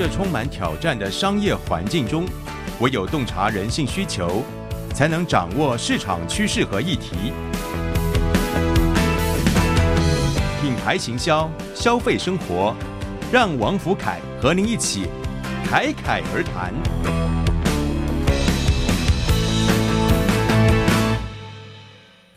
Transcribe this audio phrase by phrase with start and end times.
[0.00, 2.24] 这充满挑战的商业环境中，
[2.80, 4.42] 唯有洞察人性需求，
[4.94, 7.34] 才能掌握市场趋势和议题。
[10.62, 12.74] 品牌行销，消费生活，
[13.30, 15.06] 让王福凯和您一起
[15.66, 16.72] 侃侃而谈。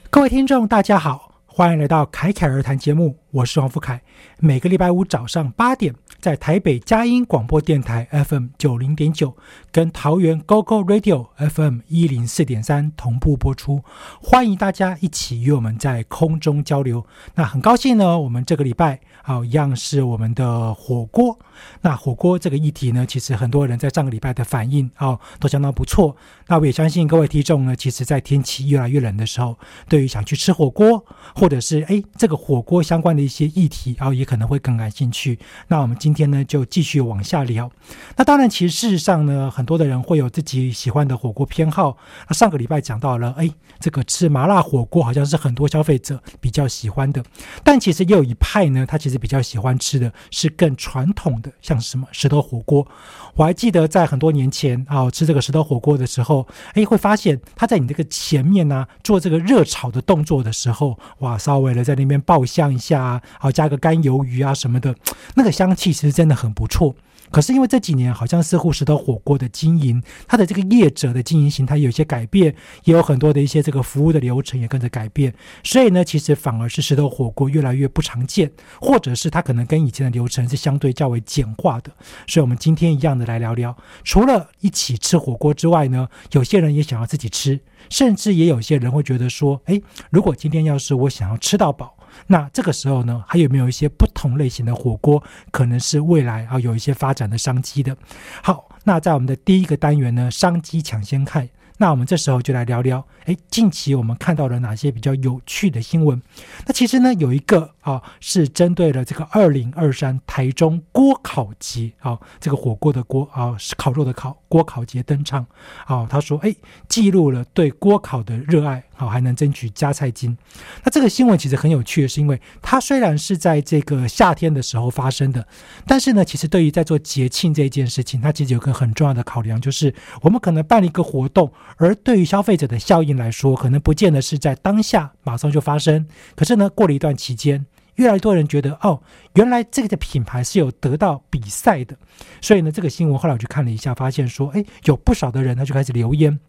[0.09, 4.01] 各位听众，大家好，欢迎来到侃侃而谈节目，我是王福凯。
[4.39, 9.35] 每个礼拜五早上八点，在台北佳音广播电台 FM 九零点九，
[9.73, 13.83] 跟桃园 GoGo Radio FM 一零四点三同步播出。
[14.21, 17.05] 欢迎大家一起与我们在空中交流。
[17.35, 21.39] 那很高兴呢，我们这个礼拜好，一样是我们的火锅。
[21.79, 26.13] 那火锅这个议题呢，其实很多人在上个礼拜的反应啊，都相当不错。
[26.47, 29.57] 那我也相信各位听众呢，其实在天气越来越冷的时候，
[29.87, 35.39] 对于想去吃火锅，或者是哎这个火锅相关的一些议题，然后也可能会更感兴趣。
[35.69, 37.71] 那我们今天呢，就继续往下聊。
[38.17, 41.95] 那当然，其实事实上呢，很多的人会有自己喜欢的火锅偏好。
[42.27, 43.49] 那上个礼拜讲到了，哎，
[43.79, 47.23] 这个吃麻辣火锅好像是很多消费者比较喜欢的。
[47.63, 52.87] 但其实也有一派呢，他其实比较喜欢吃的是更传统的，像什么石头火锅。
[53.35, 64.95] 我还记得在很多年前啊，吃这个石头火锅的时候，哎，会发现他在你这个前面呢做这个热炒的动作的时候，哇，稍微的在那边爆香一下啊，好加个干鱿鱼啊什么的，
[65.35, 66.95] 那个香气其实真的很不错。
[67.33, 75.33] 可是因为这几年好像似乎石头火锅的经营，它的这个业者的经营形态有一些改变，也有很多的一些这个服务的流程也跟着改变，
[75.63, 81.91] 所以呢，其实反而是石头火锅越来越不常见，或者是它可能跟以前的流程是相对较为简化的。
[82.27, 91.97] 所以，我们今天一样的来聊聊，除了一起吃火锅之外呢，有些人也想要自己吃，甚至也有些人会觉得说，诶，如果今天要是我想要吃到饱。
[92.27, 97.95] 那这个时候呢，还有没有一些不同类型的火锅，可能是未来啊有一些发展的商机的？
[98.41, 101.47] 好，那在我们的第一个单元呢，商机抢先看。
[101.77, 106.21] 那我们这时候就来聊聊，哎，近期我们看到了哪些比较有趣的新闻？
[106.65, 115.45] 那其实呢，有一个啊，是针对了这个二零二三台中锅烤节啊，这个火锅的锅啊，是烤肉的烤锅烤节登场
[115.85, 116.05] 啊。
[116.09, 116.53] 他说，哎，
[116.87, 120.37] 记录了对锅烤的热爱，好，还能争取加菜金。
[120.83, 125.47] 那这个新闻其实很有趣的是，因为它虽然是在这个夏天的时候发生的，
[125.87, 131.51] 但是呢，其实对于在做节庆这件事情，它其实有个很重要的考量，就是我们可能办了一个活动。
[131.77, 136.07] 而对于消费者的效应来说，可能不见得是在当下马上就发生。
[136.35, 137.65] 可是呢，过了一段期间，
[137.95, 139.01] 越来越多人觉得，哦，
[139.35, 141.95] 原来这个的品牌是有得到比赛的。
[142.41, 146.39] 所以呢，这个新闻后来我去看了一下，发现说，哎，有不少的人他就开始留言。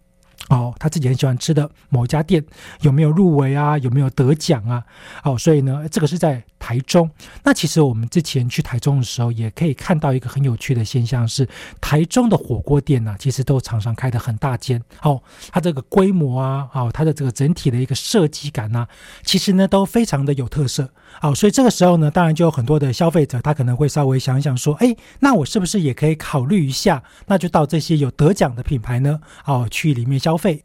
[0.51, 2.45] 哦，他自己很喜欢吃的某家店
[2.83, 3.79] 有没有入围啊？
[3.79, 4.85] 有没有得奖啊？
[5.23, 7.11] 哦，所以呢，这个是在台中。
[7.43, 11.47] 那其实我们之前去台中的时候，也可以看到一个很有趣的现象，是
[11.79, 14.83] 台中的火锅店呢，其实都常常开的很大间。
[15.03, 18.87] 哦，它这个规模啊，哦，它的这个整体的一个设计感呢，
[19.25, 20.89] 其实呢都非常的有特色。
[21.21, 27.03] 哦，所以这个时候呢，当然就有很多的消费者，他可能会稍微想一想说，哎，那我是不是也可以考虑一下？
[27.27, 30.65] 那就到这些有得奖的品牌呢，哦，去里面消费。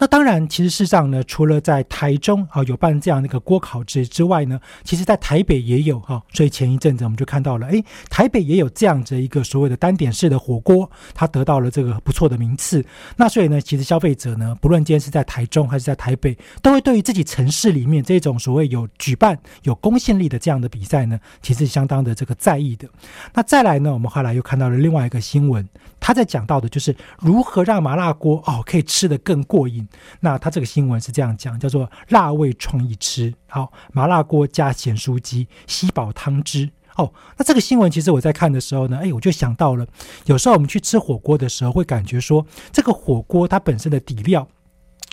[0.00, 6.22] 那当然，其实事实上呢，除了在台中啊有办这样的一个锅烤节之外呢，其实在台北也有哈。
[6.32, 12.84] 所以前一阵子我们就看到了，哎，台北也有这样子一个所谓的单点式的火锅，它得到了这个不错的名次。
[13.16, 22.88] 那所以呢，其实消费者呢，不论今天是在台中还是在台北，都会对于自己城市里面这种所谓有举办有公信力的这样的比赛呢，其实相当的这个在意的。
[23.34, 25.68] 那再来呢，我们后来又看到了另外一个新闻，
[25.98, 29.87] 他在讲到的就是如何让麻辣锅哦可以吃得更过瘾。
[30.20, 36.70] 那他这个新闻是这样讲，叫做“辣味创意吃好麻辣锅加咸酥鸡，吸饱汤汁”。
[36.96, 39.86] 哦，那这个新闻其实我在看的时候呢，哎，我就想到了，
[40.26, 44.48] 有时候我们去吃火锅的时候，会感觉说这个火锅它本身的底料。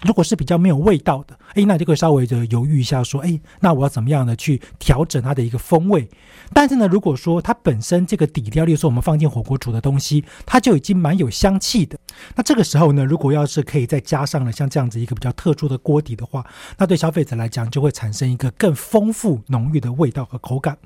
[0.05, 6.07] 如果是比较没有味道的，哎，那就会稍微的犹豫一下，说，哎，那我要怎么样的去调整它的一个风味？
[6.53, 11.97] 但是呢，如果说它本身这个底料，例如说我们放进火锅煮的东西，它就已经蛮有香气的。
[12.35, 16.45] 那这个时候呢，如果要是可以再加上了像这样子一个比较特殊的锅底的话，
[16.77, 20.77] 那对消费者来讲就会产生一个更丰富浓郁的味道和口感。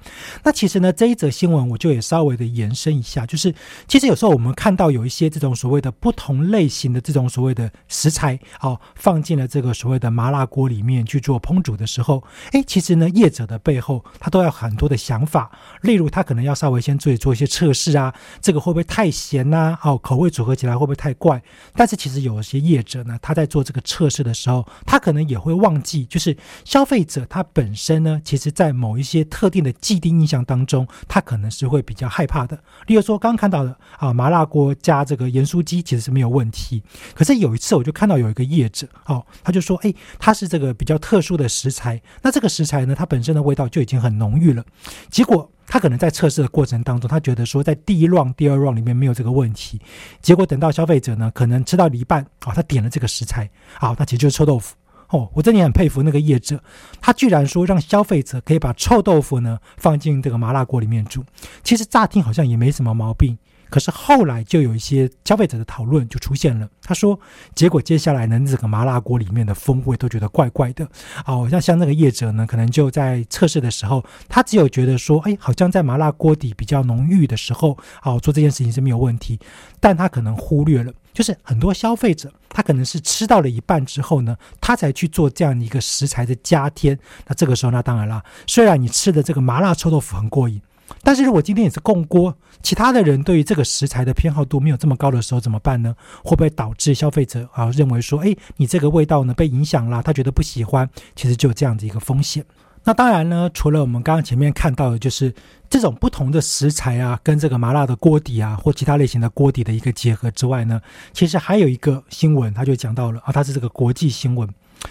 [0.44, 3.54] 那其实呢，这一则新闻我就也稍微的延伸一下，就是
[3.86, 15.50] 其实有时候我们看到有一些这种所谓的不同类型的这种所谓的食材哦，放进了这个所谓的麻辣锅里面去做烹煮的时候，哎，其实呢，业者的背后他都要很多的想法，
[15.82, 19.76] 例如他可能要稍微先做做一些测试啊，这个会不会太咸呐？
[19.82, 21.42] 哦，口味组合起来会不会太怪？
[21.74, 32.56] 但是其实有一些业者呢，他在做这个测试的时候，他可能也会忘记，就是消费者他本身呢，其实在某一些特定的既定印象当中，他可能是会比较害怕的。
[32.86, 36.84] 例如说，刚刚看到的啊，麻辣锅加这个盐酥鸡其实是没有问题。
[37.16, 44.64] 可是有一次，我就看到有一个业者，哦，他就说，哎，他是这个比较特殊的食材，那这个食材呢，它本身的味道就已经很浓郁了。
[45.10, 49.80] 结果他可能在测试的过程当中，他觉得说，在第一 round、第二 round 里面没有这个问题。
[50.22, 53.50] 结果等到消费者呢，可能吃到一半，啊，他点了这个食材，
[53.80, 54.76] 好，那其实就是臭豆腐。
[55.10, 56.62] 哦，我真的很佩服那个业者，
[57.02, 61.26] 他居然说让消费者可以把臭豆腐呢放进这个麻辣锅里面煮。
[61.64, 63.36] 其实乍听好像也没什么毛病。
[63.70, 66.68] 可是后来就有一些消费者的讨论就出现了。
[66.82, 67.20] 他说，
[67.54, 70.88] 结果接下来呢，这个麻辣锅里面的风味都觉得怪怪的。
[71.26, 79.40] 哦，像像那个业者呢，可能就在测试的时候，他只有觉得说，哎，好像在麻辣锅底比较浓郁的时候，哦，做这件事情是没有问题。
[79.80, 86.98] 但他可能忽略了，就是很多消费者他可能是吃到了一半之后呢，他才去做这样一个食材的加添。
[87.28, 90.60] 那这个时候，那当然了，虽然你吃的这个麻辣臭豆腐很过瘾。
[91.04, 95.96] 但是如果今天也是共锅，其他的人对于这个食材的偏好度没有这么高的时候怎么办呢？
[96.24, 100.90] 会不会导致消费者啊认为说，哎，你这个味道呢被影响了，他觉得不喜欢？
[101.16, 102.44] 其实就有这样的一个风险。
[102.86, 105.34] 那当然呢，除了我们刚刚前面看到的，就是
[105.70, 110.82] 这种不同的食材啊，跟这个麻辣的锅底啊，或其他类型的锅底的一个结合之外呢，
[111.14, 114.48] 其实还有一个新闻，他就讲到了啊，它是这个国际新闻。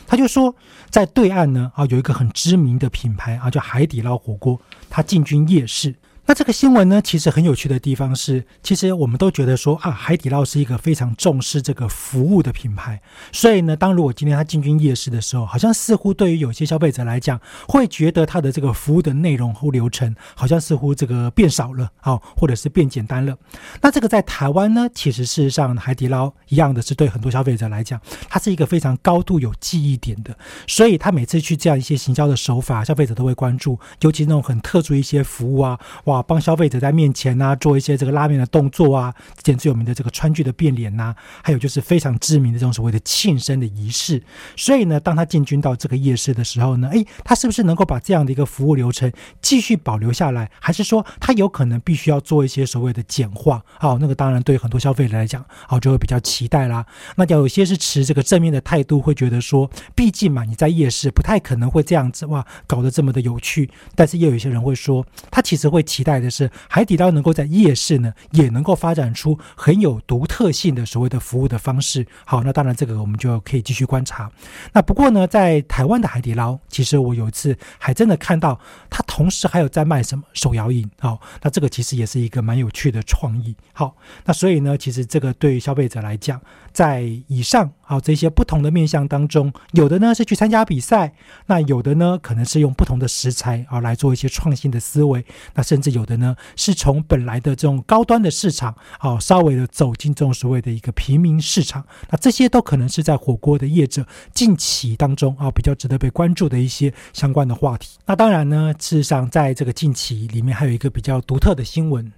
[0.06, 0.54] 他就说，
[0.90, 5.94] 在对岸呢，啊，有一个很知名的品牌啊，叫海底捞火锅，他进军夜市。
[6.28, 13.00] 那这个新闻呢，其实很有趣的地方是，其实我们都觉得说啊，海底捞是一个非常重视这个服务的品牌，
[13.32, 23.34] 所以呢，当如果今天它进军夜市的时候，好像似乎对于有些消费者来讲，会觉得它的这个服务的内容和流程，好像似乎这个变少了啊，或者是变简单了。
[23.80, 27.98] 那这个在台湾呢，其实事实上海底捞一样的是对很多消费者来讲，
[28.28, 30.36] 它是一个非常高度有记忆点的，
[30.66, 36.17] 所以他每次去这样一些行销的手法，消费者都会关注，尤其那种很特殊一些服务啊，哇。
[36.22, 44.22] 帮消费者在面前呢做一些这个拉面的动作啊，之前最有名的这个川剧的变脸呐，还有就是非常知名的这种所谓的庆生的仪式。
[44.56, 49.10] 所以呢，当他进军到这个夜市的时候呢，诶，他是不是能够把这样的一个服务流程
[49.40, 53.62] 继续保留下来，还是说他有可能必须要做一些所谓的简化？
[53.80, 56.84] 哦，那个当然对很多消费者来讲，哦就会比较期待啦。
[57.16, 63.70] 那有些是持这个正面的态度，会觉得说，毕竟嘛，你在夜市不太可能会这样子哇，搞得这么的有趣。
[63.94, 66.07] 但是也有些人会说，他其实会期待。
[66.08, 72.06] 带的是海底捞能够在夜市呢，也能够发展出很有独特性的所谓的服务的方式。
[72.24, 74.30] 好，那当然这个我们就可以继续观察。
[74.72, 80.90] 那不过呢，在台湾的海底捞，其实我有一次还真的看到，它同时还有在卖什么手摇饮。
[80.98, 83.54] 好，那这个其实也是一个蛮有趣的创意。
[83.74, 86.40] 好，那所以呢，其实这个对于消费者来讲，
[86.72, 91.14] 在以上好这些不同的面向当中，有的呢是去参加比赛，
[91.46, 96.08] 那有的呢可能是用不同的食材啊来做一些创新的思维，那甚至有。
[96.08, 107.98] 的呢，是从本来的这种高端的市场，啊，稍微的走进这种所谓的一个平民市场，那这些都可能是在火锅的业者近期当中啊，比较值得被关注的一些相关的话题。
[108.06, 112.10] 那当然呢，事实上在这个近期里面，还有一个比较独特的新闻。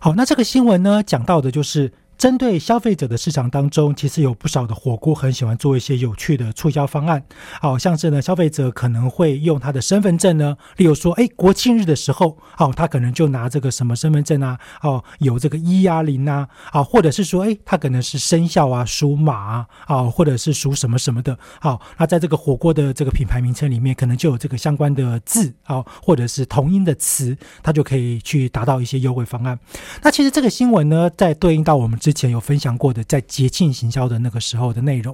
[0.00, 1.92] 好，那这个新闻呢，讲到的就是。
[2.18, 7.22] 针对消费者的市场当中，其实有不少的火锅很喜欢做一些有趣的促销方案，
[7.60, 29.58] 好像是呢，消费者可能会用他的身份证呢，例如说，哎，国庆日的时候，好，他可能就拿这个什么身份证啊，哦，有这个一呀零啊，啊，或者是说，哎，他可能是生肖啊，属马啊，或者是属什么什么的，好，那在这个火锅的这个品牌名称里面，可能就有这个相关的字啊，或者是同音的词，他就可以去达到一些优惠方案。
[30.02, 32.00] 那其实这个新闻呢，在对应到我们。
[32.06, 35.12] 之前有分享过的，在节庆行销的那个时候的内容。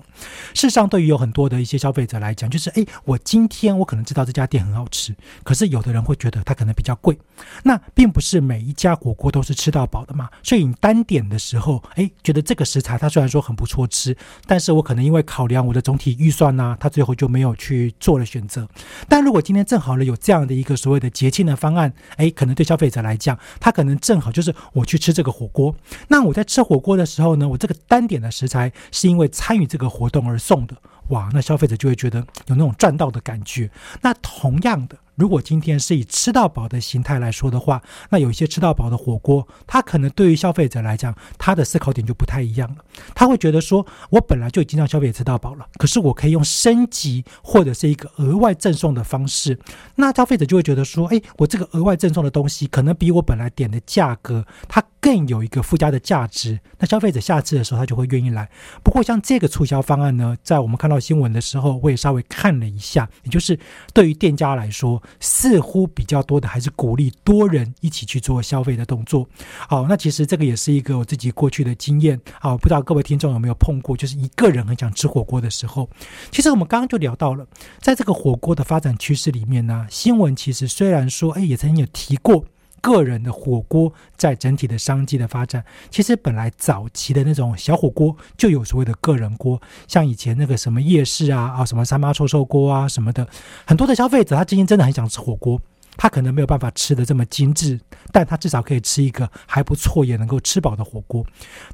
[0.53, 7.19] 事实上，对于有很多的一些消费者来讲，就是诶，我今天我可能知道这家店很好吃，可是有的人会觉得它可能比较贵。
[7.63, 14.15] 那并不是每一家火锅都是吃到饱的嘛，所以你单点的时候，诶，觉得这个食材它虽然说很不错吃，
[14.47, 18.69] 但是我可能因为考量我的总体预算呢，他最后就没有去做了选择。
[19.09, 25.75] 但如果今天正好呢有这样的一个所谓的节庆的方案，诶，可能对消费者来讲，他可能正好就是我去吃这个火锅。
[26.09, 30.77] 那我在吃火锅的时候呢，我这个单点的食材是因为参与这个活动而送的，
[31.09, 33.71] 哇，那消费者就会觉得有那种赚到的感觉。
[34.03, 34.99] 那同样的。
[35.15, 42.77] 如果今天是以吃到饱的形态来说的话，那有一些吃到饱的火锅，它可能对于消费者来讲，他的思考点就不太一样了。
[43.15, 49.61] 他会觉得说，我本来就已经让消费者吃到饱了，可是我可以用升级或者是一个额外赠送的方式，
[49.97, 56.59] 那消费者就会觉得说，哎，我这个额外赠送的东西可能比我本来点的价格，它更有一个附加的价值。
[56.79, 58.49] 那消费者下次的时候，他就会愿意来。
[58.85, 63.59] 不过像这个促销方案呢，在我们看到新闻的时候，我也稍微看了一下，也就是
[63.93, 65.03] 对于店家来说。
[65.19, 69.29] 似乎比较多的还是鼓励多人一起去做消费的动作。
[69.69, 72.21] 好，那其实这个也是一个我自己过去的经验。
[72.41, 75.91] 好，不知道各位听众有没有碰过，就是一个人很想吃火锅的时候。
[76.31, 77.45] 其实我们刚刚就聊到了，
[77.81, 82.45] 在这个火锅的发展趋势里面呢，新闻其实虽然说，哎，也曾经有提过。
[82.83, 89.59] 个人的火锅在整体的商机的发展，其实本来早期的那种小火锅就有所谓的个人锅，
[89.89, 93.27] 像以前那个什么夜市啊啊，什么三妈臭臭锅啊什么的，
[93.67, 95.59] 很多的消费者他今天真的很想吃火锅，
[95.97, 101.25] 他可能没有办法吃的这么精致，但他至少可以吃一个还不错也能够吃饱的火锅。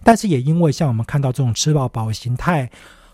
[0.05, 2.71] 但是也因为像我们看到这种吃饱饱形态。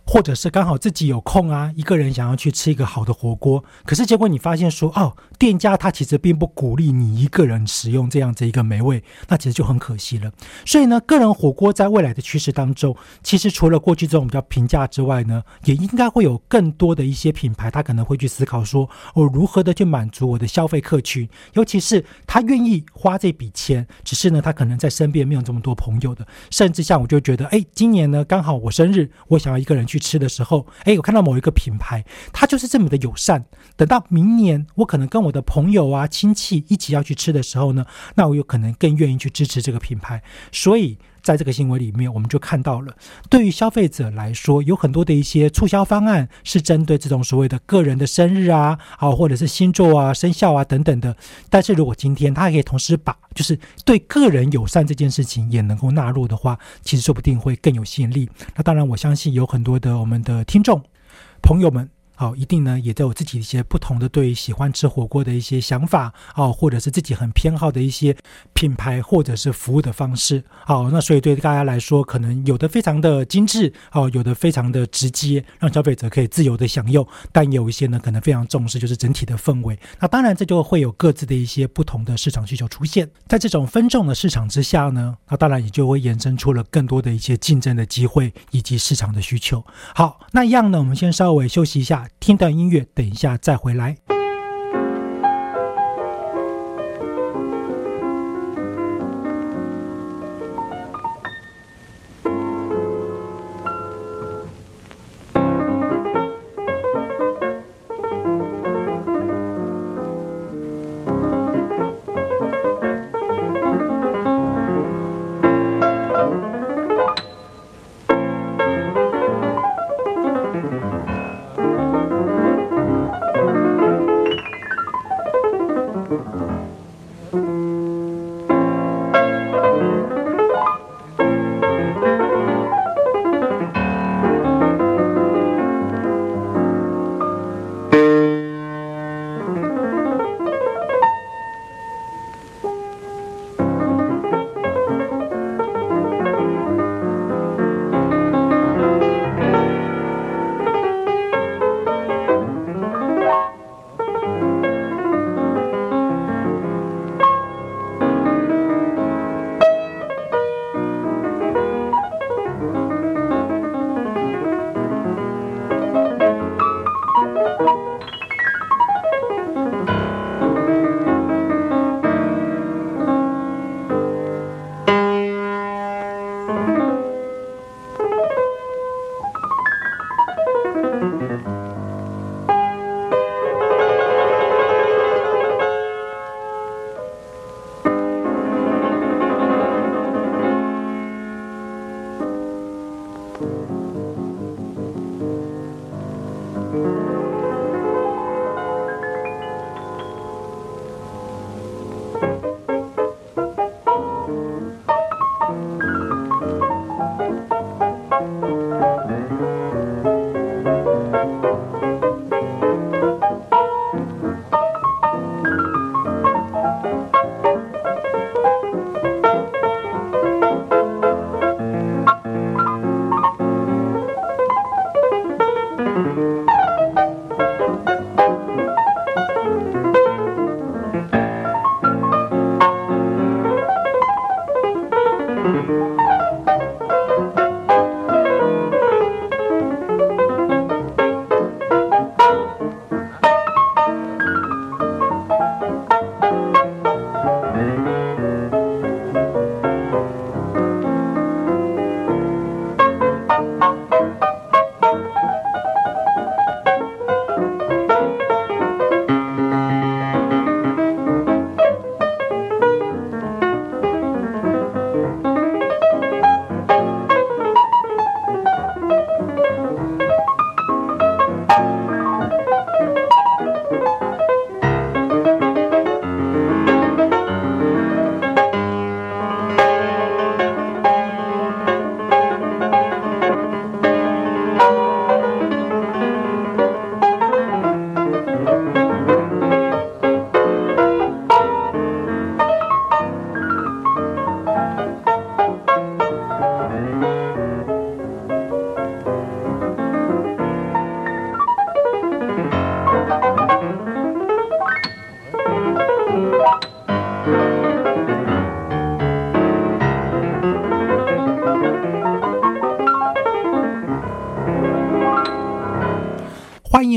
[0.06, 10.30] 或者是刚好自己有空啊，一个人想要去吃一个好的火锅，可是结果你发现说，哦，店家他其实并不鼓励你一个人使用这样子一个美味，那其实就很可惜了。
[10.66, 29.93] 所以呢，个人火锅在未来的趋势当中，其实除了过去这种比较平价之外呢，也应该会有更多的一些品牌，他可能会去思考说，我如何的去满足我的消费客群，尤其是他愿意花这笔钱，只是呢，他可能在身边没有这么多朋友的，甚至像我就觉得，哎，今年呢刚好我生日，我想要一个人去。
[29.94, 33.44] 去吃的时候，哎，我看到某一个品牌，它就是这么的友善。
[33.76, 37.86] 等到明年，我可能跟我的朋友啊、亲戚一起要去吃的时候呢，
[38.16, 40.20] 那我有可能更愿意去支持这个品牌。
[40.50, 40.98] 所以。
[41.24, 42.94] 在这个新闻里面，我们就看到了，
[43.30, 51.16] 对于消费者来说，有很多的一些促销方案是针对这种所谓的个人的生日啊，啊，或者是星座啊、生肖啊等等的。
[51.48, 58.28] 但是如果今天他可以同时把就是对个人友善这件事情也能够纳入的话，其实说不定会更有吸引力。
[58.54, 60.82] 那当然，我相信有很多的我们的听众
[61.42, 61.93] 朋友们。
[62.16, 68.16] 好，一定呢，也都有自己一些不同的对喜欢吃火锅的一些想法哦，或者是自己很偏好的一些
[68.52, 70.42] 品牌或者是服务的方式。
[70.64, 79.76] 好，那所以对大家来说，可能有的非常的精致哦，有的非常的直接，让消费者可以自由的享用；但有一些呢，可能非常重视就是整体的氛围。
[79.98, 83.10] 那当然，这就会有各自的一些不同的市场需求出现。
[83.26, 89.64] 在这种分众的市场之下呢，那当然也就会衍生出了更多的一些竞争的机会以及市场的需求。
[89.96, 92.03] 好，那一样呢，我们先稍微休息一下。
[92.20, 93.96] 听段音乐，等一下再回来。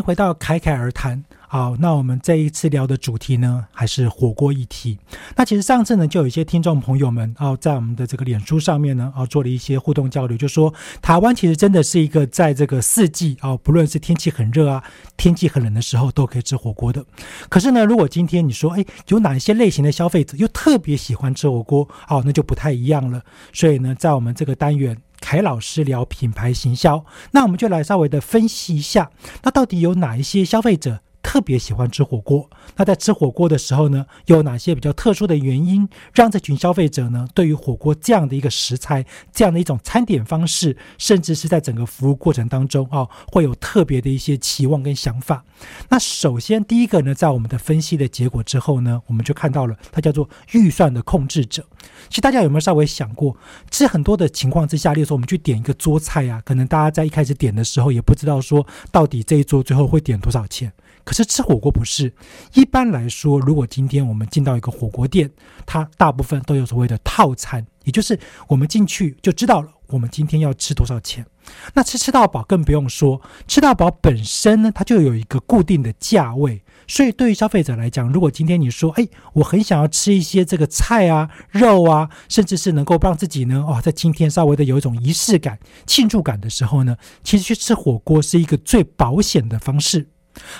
[0.07, 1.21] 回到侃侃而谈。
[1.49, 4.97] 好，那我们这一次聊的主题呢，还是火锅议题。
[5.35, 14.81] 那其实上次呢，就有一些听众朋友们哦，在我们的这个脸书上面呢，哦，做了一些互动交流，就说台湾其实真的是一个在这个四季哦，不论是天气很热啊，
[15.17, 17.03] 天气很冷的时候，都可以吃火锅的。
[17.49, 23.21] 可是呢，如果今天你说，哎，有哪一些类型的消费者又特别喜欢吃火锅，哦，那就不太一样了。
[23.51, 24.95] 所以呢，在我们这个单元。
[25.29, 29.11] 凯老师聊品牌行销，那我们就来稍微的分析一下，
[29.43, 32.49] 那到底有哪一些消费者特别喜欢吃火锅？
[32.77, 45.43] 那在吃火锅的时候呢，有哪些比较特殊的原因，让这群消费者呢，对于火锅这样的一个食材，这样的一种餐点方式，甚至是在整个服务过程当中啊，会有特别的一些期望跟想法？
[45.89, 51.65] 那首先第一个呢，在我们的分析的结果之后呢，我们就看到了，它叫做预算的控制者。
[52.07, 53.35] 其实大家有没有稍微想过，
[53.69, 60.71] 其实很多的情况之下，例如说我们去点一个桌菜啊，可能大家在一开始点的时候也不知道说到底这一桌最后会点多少钱。
[61.07, 62.13] 可是吃火锅不是，
[62.53, 65.31] 一般来说，如果今天我们进到一个火锅店，
[65.65, 71.25] 它大部分都有所谓的套餐，也就是我们进去就知道了，我们今天要吃多少钱。
[71.73, 76.61] 那吃吃到饱更不用说，吃到饱本身呢，它就有一个固定的价位。
[76.89, 90.09] 所以对于消费者来讲，如果今天你说，哎，我很想要吃一些这个菜啊、肉啊，甚至是能够让自己呢，哦，在今天稍微的有一种仪式感、庆祝感的时候呢，其实去吃火锅是一个最保险的方式。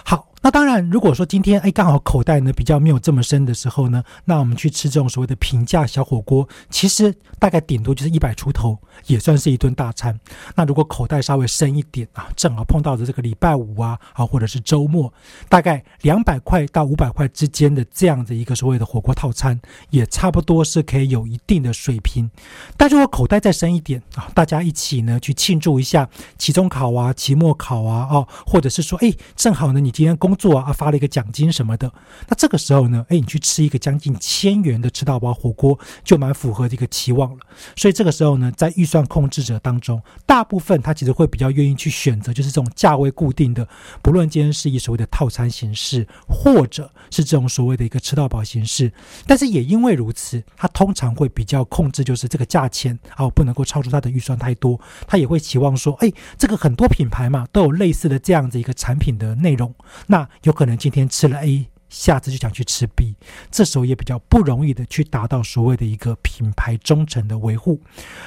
[0.05, 0.29] 好。
[0.47, 10.17] 那当然，如果说今天哎刚好口袋呢比较没有这么深的时候呢，那我们去吃这种所谓的平价小火锅，其实大概顶多就是一百出头，也算是一顿大餐。
[10.55, 15.13] 那如果口袋稍微深一点啊，正好碰到的这个礼拜五啊，啊或者是周末，
[15.49, 22.31] 大概两百块到五百块之间的这样的一个所谓的火锅套餐，也差不多是可以有一定的水平。
[22.77, 26.07] 但如果口袋再深一点啊，大家一起呢去庆祝一下
[26.38, 31.91] 期中考啊、期末考啊，哦，或者是说哎正好呢你今天工作啊，发了一个奖金什么的，
[32.30, 37.38] 那这个时候呢，哎，你去吃一个将近千元的吃到饱火锅，就蛮符合这个期望了。
[37.76, 43.67] 所以这个时候呢，在预算控制者当中，大部分他其实会比较愿意去选择，就是这种价位固定的，
[44.02, 48.91] 不论今天是以所谓的套餐形式，或者是这种所谓的一个吃到饱形式。
[49.26, 54.80] 但是也因为如此，他通常会比较控制，就是这个价钱啊，不能够超出他的预算太多。
[55.08, 59.73] 他也会期望说，哎，这个很多品牌嘛，都有类似的这样子一个产品的内容，
[60.08, 60.27] 那。
[60.44, 63.16] 有可能今天吃了 A，下次就想去吃 B，
[63.50, 67.82] 这时候也比较不容易的去达到所谓的一个品牌忠诚的维护。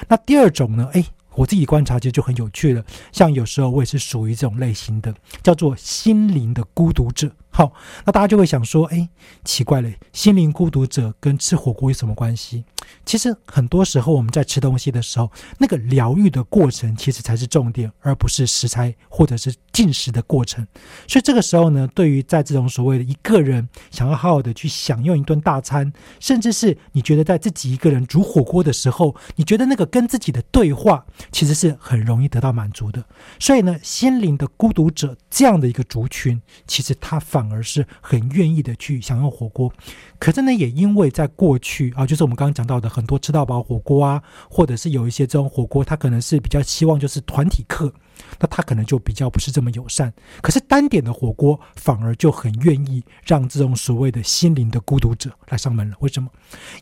[0.09, 0.89] 那第二种呢？
[0.93, 2.85] 诶，我自己观察其实就很有趣了。
[3.13, 7.31] 像有时候我也是属于这种类型的，叫做心灵的孤独者。
[7.51, 7.73] 好，
[8.05, 9.09] 那大家就会想说，诶，
[9.45, 12.65] 奇怪了，心灵孤独者跟吃火锅有什么关系？
[13.05, 20.67] 其实很多时候我们在吃东西的时候，那个疗愈的过程其实才是重点，而不是食材或者是进食的过程。
[21.09, 33.05] 所以这个时候呢，对于在这种所谓的一个人想要好好的去享用一顿大餐，甚至是你觉得在自己一个人煮火锅的时候，你觉得那个跟自己的对话，其实是很容易得到满足的。
[33.39, 39.73] 所以呢，心灵的孤独者这样的一个族群，其实他反而是很愿意的去享用火锅。
[40.19, 47.93] 可是呢，也因为在过去啊，就是我们刚刚讲到的很多吃到饱火锅啊，或者是有一些这种火锅，它可能是比较希望就是团体客。
[48.39, 55.97] 那他可能就比较不是这么友善，可是单点的火锅反而就很愿意让这种所谓的心灵的孤独者来上门了。
[56.01, 56.29] 为什么？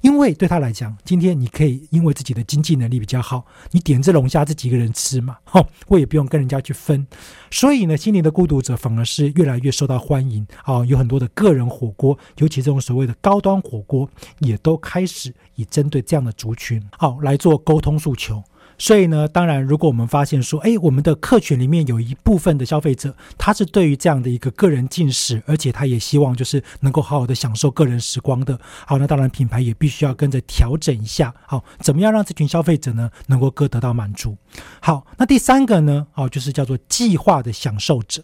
[0.00, 7.06] 因为对他来讲，今天你可以因为自己的经济能力比较好，你点这龙虾自己一个人吃嘛，哈，我也不用跟人家去分。
[7.50, 14.08] 所以呢，心灵的孤独者反而是越来越受到欢迎啊，有很多的个人火锅，尤其这种所谓的高端火锅，
[14.40, 18.42] 也都开始以针对这样的族群好来做沟通诉求。
[18.78, 34.36] 所以呢，当然，如果我们发现说，哎，我们的客群里面有一部分的消费者，他是对于这样的一个个人进食，而且他也希望就是能够好好的享受个人时光的，好，那当然品牌也必须要跟着调整一下，好，怎么样让这群消费者呢能够各得到满足？
[34.80, 38.22] 好，那第三个呢，哦，就是叫做计划的享受者。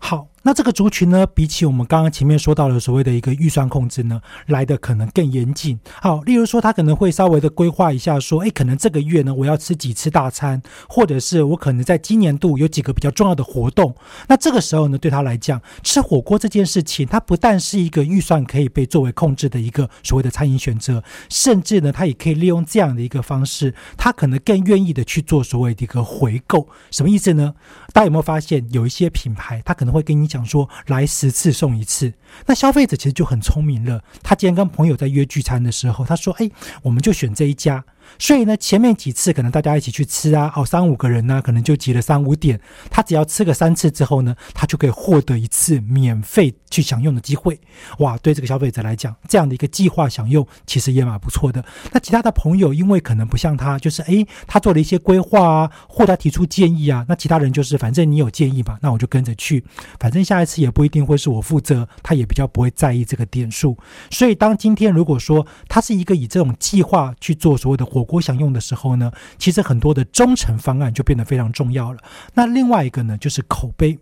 [0.00, 5.78] 好，那这个族群呢，比起我们刚刚前面说到的所谓的一个预算控制呢，来的可能更严谨。
[6.00, 13.94] 好，例如说他可能会稍微的规划一下，说，哎，可能这个月呢，我要吃几次大餐，或者是我可能在今年度有几个比较重要的活动。
[14.26, 26.68] 那这个时候呢，对他来讲，吃火锅这件事情，它不但是一个预算可以被作为控制的一个所谓的餐饮选择，甚至呢，他也可以利用这样的一个方式，他可能更愿意的去做所谓的一个回购。
[26.90, 27.54] 什么意思呢？
[27.92, 32.14] 大家有没有发现，有一些品牌，他可能会跟你想说，来十次送一次。
[32.46, 34.02] 那消费者其实就很聪明了。
[34.22, 36.50] 他今天跟朋友在约聚餐的时候，他说：“哎，
[36.82, 37.84] 我们就选这一家。”
[38.18, 42.60] 所以呢，前面几次可能大家一起去吃啊，哦，三五个人呢，可能就集了三五点。
[42.90, 47.58] 他只要吃个三次之后呢，他就可以获得一次免费去享用的机会。
[47.98, 51.64] 哇，对这个消费者来讲，这样的一个计划享用其实也蛮不错的。
[51.92, 59.64] 那其他的朋友，因为可能不像他，就是诶，他做了一些规划啊，或他提出建议啊，那其他人就是反正你有建议嘛，那我就跟着去，
[59.98, 63.76] 反正下一次也不一定会是我负责，他也比较不会在意这个点数。
[64.10, 72.00] 所以当今天如果说他是一个以这种计划去做所谓的活火锅享用的时候呢，其实很多的忠诚方案就变得非常重要了。
[72.34, 73.96] 那另外一个呢，就是口碑。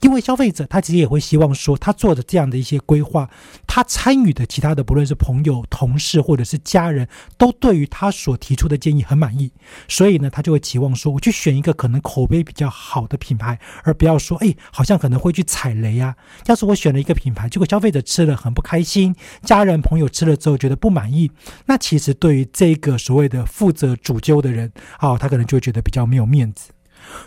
[0.00, 3.28] 因为消费者他其实也会希望说，他做的这样的一些规划，
[3.66, 7.08] 他参与的其他的不论是朋友、同事或者是家人
[7.38, 9.50] 都对于他所提出的建议很满意，
[9.88, 16.14] 所以呢，他就会期望说，我去选一个可能口碑比较好的品牌，而不要说，哎，好像可能会去踩雷啊。
[16.46, 21.30] 要是我选了一个品牌，结果消费者吃了很不开心，家人朋友吃了之后觉得不满意，
[21.66, 26.70] 那其实对于这个所谓的负责主揪的人，啊，他可能就会觉得比较没有面子。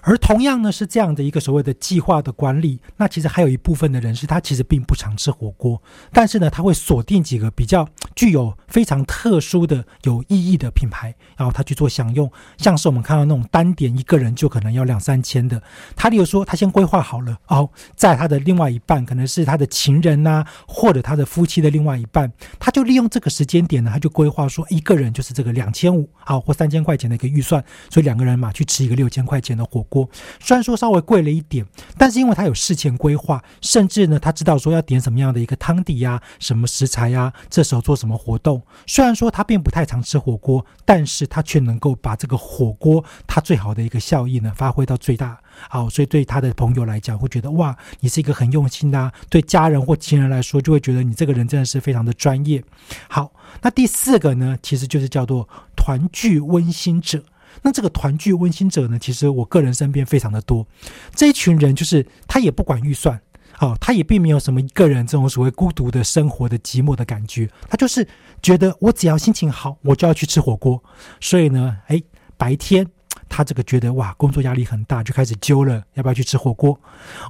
[0.02, 2.80] 而同样呢，是这样的一个所谓的计划的管理。
[2.98, 12.32] 那其实还有一部分的人是他其实并不常吃火锅，但是呢，他会锁定几个比较具有非常特殊的、有意义的品牌，然后他去做享用。
[12.58, 15.62] 像是我们看到那种单点一个人就可能要两三千的，
[15.96, 29.67] 他例如说他先规划好了哦，在他的另外一半可能是他的情人呐，或者他的夫妻的另外一半，他就利用这个时间点呢，他就规划说一个人就是这个两千五啊或三千块钱的一个预算，所以两个人嘛去吃一个六千块钱的。
[29.70, 31.66] 火锅虽然说稍微贵了一点，
[31.98, 38.62] 但是因为他有事前规划，甚至呢他知道说要点什么样的一个汤底呀、什么食材呀，这时候做什么活动。
[38.86, 45.38] 虽然说他并不太常吃火锅，但是他却能够把这个火锅他最好的一个效益呢发挥到最大。
[45.70, 52.64] 好，所以对他的朋友来讲会觉得哇，你是一个很用心的；对家人或亲人来说，就会觉得你这个人真的是非常的专业。
[53.10, 57.24] 好，那第四个呢，其实就是叫做团聚温馨者。
[57.62, 58.98] 那这个团聚温馨者呢？
[59.00, 60.66] 其实我个人身边非常的多，
[61.14, 63.20] 这一群人就是他也不管预算，
[63.60, 68.08] 哦，他也并没有什么一个人这种所谓孤独的生活的寂寞的感觉，他就是
[68.42, 70.82] 觉得我只要心情好，我就要去吃火锅。
[71.20, 72.02] 所以呢，哎，
[72.38, 72.86] 白天
[73.28, 76.80] 他这个觉得哇，工作压力很大，就开始揪了，要不要去吃火锅？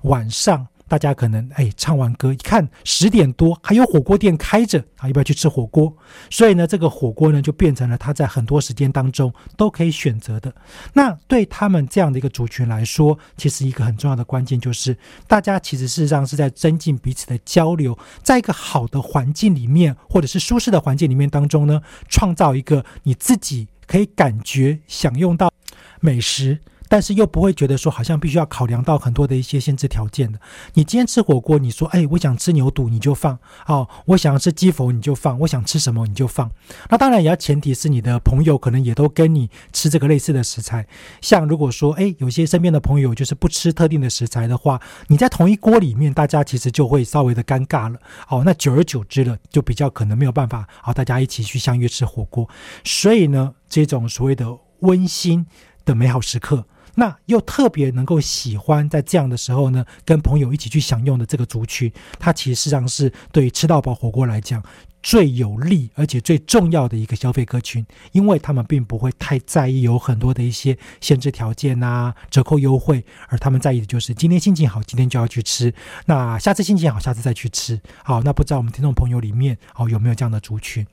[0.04, 0.68] 晚上。
[0.88, 5.96] 大家可能哎，唱完歌一看十点多还有火锅店开着啊，要不要去吃火锅？
[6.30, 10.54] 所以呢，这个火锅呢就变成了他在很多时间当中都可以选择的。
[10.94, 14.98] 那对他们这样的一个族群来说，其实一个很重要的关键就是，
[15.28, 25.52] 大家其实事实上是在增进彼此的交流，在一个好的环境里面，或者是舒适的环境里面当中呢，创造一个你自己可以感觉享用到
[26.00, 26.60] 美食。
[26.90, 30.40] 但是又不会觉得说好像必须要考量到很多的一些限制条件的。
[30.74, 36.50] 你今天吃火锅，你说哎，我想吃牛肚，你就放哦；我想吃鸡佛，你就放；我想吃什么，你就放。
[36.90, 40.88] 那当然也要前提是你的朋友可能也都跟你吃这个类似的食材。
[41.22, 48.00] 像如果说哎，有些身边的朋友就是不吃特定的食材的话，你在同一锅里面，大家其实就会稍微的尴尬了。
[48.30, 52.48] 哦，那久而久之了，就比较可能没有办法好大家一起去相约吃火锅。
[52.84, 55.46] 所以呢，这种所谓的温馨
[55.86, 56.66] 的美好时刻，
[57.00, 64.64] 那又特别能够喜欢在这样的时候呢，跟朋友一起去享用的这个族群，它其实上是对于吃到饱火锅来讲
[65.04, 75.70] 最有利而且最重要的一个消费客群，因为他们并不会太在意有很多的一些限制条件啊、折扣优惠，而他们在意的就是今天心情好，今天就要去吃；
[76.08, 77.80] 那下次心情好，下次再去吃。
[78.04, 80.88] 好，那不知道我们听众朋友里面哦有没有这样的族群？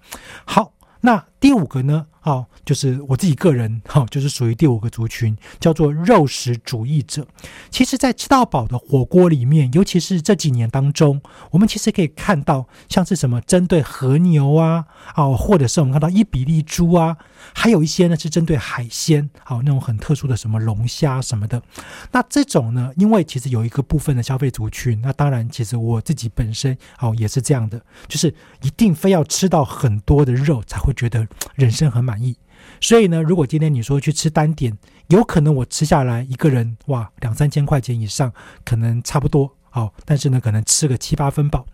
[0.44, 0.74] 好。
[1.00, 2.06] 那第五个呢？
[2.20, 7.26] 好，就是我自己个人，哈，就是属于第五个族群，叫做肉食主义者。
[7.68, 17.14] 其实，在吃到饱的火锅里面，尤其是这几年当中，我们其实可以看到，像是什么针对和牛啊，哦，或者是我们看到伊比利猪啊，
[17.52, 21.62] 还有一些呢是针对海鲜，好，那种很特殊的什么龙虾什么的。
[22.12, 27.78] 那这种呢，因为其实有一个部分的消费族群，那当然，其实我自己本身哦也是这样的，
[28.08, 32.14] 就是一定非要吃到很多的肉才会觉得人生很满。
[32.22, 32.36] 意，
[32.80, 38.32] 所以呢，如果今天你说去吃单点，有可能我吃下来一个人哇两三千块钱以上，
[38.64, 41.66] 可能差不多好，但是呢，可能吃个七八分饱。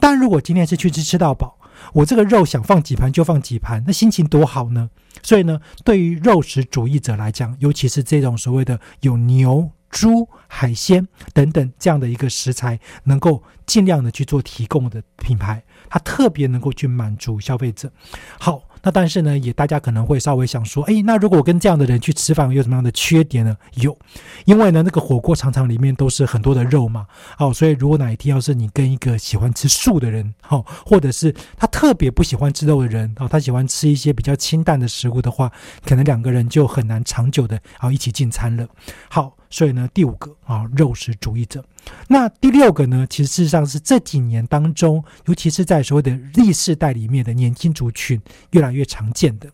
[0.00, 1.58] 但如果今天是去吃吃到饱，
[1.92, 4.90] 我这个肉想放几盘就放几盘，那心情多好呢？
[5.22, 17.90] 所以呢，对于肉食主义者来讲，尤其是这种所谓的有牛、猪、海鲜等等这样的一个食材，能够尽量的去做提供的品牌，它特别能够去满足消费者。
[18.38, 18.62] 好。
[18.82, 23.56] 那但是呢，也大家可能会稍微想说，哎，那如果我跟这样的人去吃饭，有什么样的缺点呢？
[23.74, 23.96] 有，
[24.44, 27.06] 因为呢，那个火锅常常里面都是很多的肉嘛，
[27.38, 35.50] 哦，所以如果哪一天要是你跟一个喜欢吃素的人，哦，或者是他特别不喜欢吃肉的人，哦，他喜欢吃一些比较清淡的食物的话，
[35.84, 38.66] 可能两个人就很难长久的啊一起进餐了。
[39.08, 39.36] 好。
[39.48, 41.64] 所以呢，第五个啊，肉食主义者。
[42.08, 48.20] 那第六个呢，其实事实上是这几年当中，尤其是在所谓的历世代里面的年轻族群
[48.50, 49.48] 越来越常见的。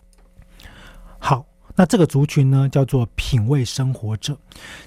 [1.18, 1.46] 好。
[1.74, 4.36] 那这个族群呢，叫做品味生活者。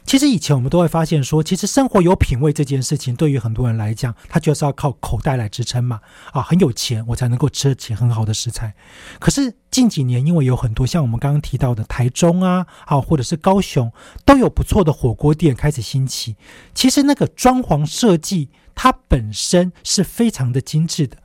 [0.05, 5.99] 其实以前我们都会发现说，其实生活有品味这件事情，对于很多人来讲，他就是要靠口袋来支撑嘛。
[6.31, 8.73] 啊，很有钱，我才能够吃得起很好的食材。
[9.19, 13.91] 可是近几年，因为有很多像我们刚刚提到的台中啊，啊，或者是高雄，
[14.23, 16.35] 都有不错的火锅店开始兴起。
[16.73, 21.17] 其实那个装潢设计，它本身是非常的精致的。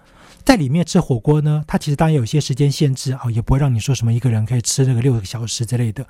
[0.44, 6.04] 在里面吃火锅呢，它其实当然有一些时间限制啊，也不会让你说什么一个人可以吃那个六个小时之类的。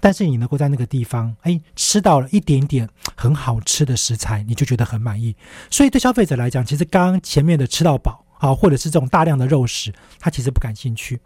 [0.00, 5.36] 但是你能够在那个地方，哎，吃到了一点点很好吃的食材，你就觉得很满意。
[5.70, 11.20] 所以对消费者来讲，其实刚刚前面的吃到饱啊，或者是这种大量的肉食，他其实不感兴趣。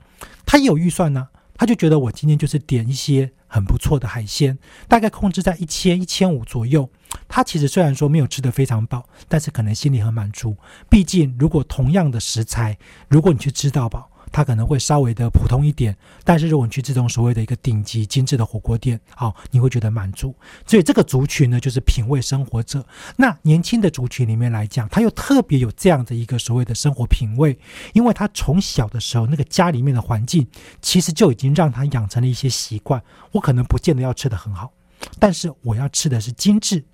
[0.44, 6.88] 他也有预算呢，他就觉得我今天就是点一些很不错的海鲜，大概控制在一千一千五左右。
[7.28, 10.56] 他其实虽然说没有吃得非常饱，但是可能心里很满足。
[10.88, 12.76] 毕竟，如果同样的食材，
[13.08, 15.96] 如果你去吃到饱，它可能会稍微的普通一点。
[16.24, 20.34] 但是，如果你去这种所谓的一个顶级精致的火锅店，好，你会觉得满足。
[20.66, 22.84] 所以，这个族群呢，就是品味生活者。
[23.16, 27.58] 那年轻的族群里面来讲，他又特别有这样的一个所谓的生活品味，
[27.92, 30.46] 因为他从小的时候那个家里面的环境，
[30.82, 33.02] 其实就已经让他养成了一些习惯。
[33.32, 34.72] 我可能不见得要吃得很好。
[35.18, 36.84] 但是我要吃的是精致，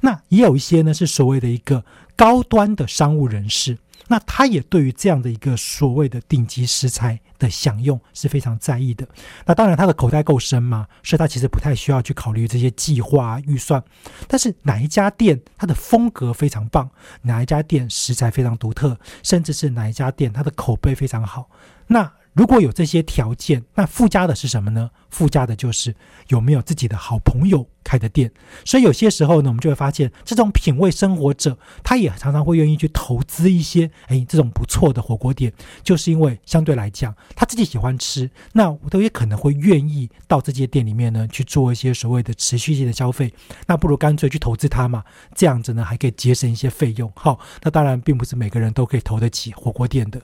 [0.00, 1.84] 那也有一些呢是所谓的一个
[2.16, 3.78] 高端的商务人士，
[4.08, 9.06] 那他也对于这样的一个所谓的顶级食材的享用是非常在意的。
[9.46, 13.82] 那当然他的口袋够深嘛，所以他其实不太需要去考虑这些计划预算。
[14.26, 16.90] 但是哪一家店它的风格非常棒，
[17.22, 21.50] 哪一家店食材非常独特，甚至是哪一家店它的口碑非常好，
[21.86, 22.12] 那。
[22.34, 24.90] 如果有这些条件，那附加的是什么呢？
[25.10, 25.94] 附加的就是
[26.28, 28.30] 有没有自己的好朋友开的店。
[28.64, 43.32] 所以有些时候呢，我们就会发现，这种品味生活者，他也常常会愿意去投资一些，哎，这种不错的火锅店，就是因为相对来讲，他自己喜欢吃，那我都也可能会愿意到这些店里面呢去做一些所谓的持续性的消费。
[43.66, 45.02] 那不如干脆去投资它嘛，
[45.34, 47.10] 这样子呢还可以节省一些费用。
[47.16, 50.20] 好，那当然并不是每个人都可以投得起火锅店的。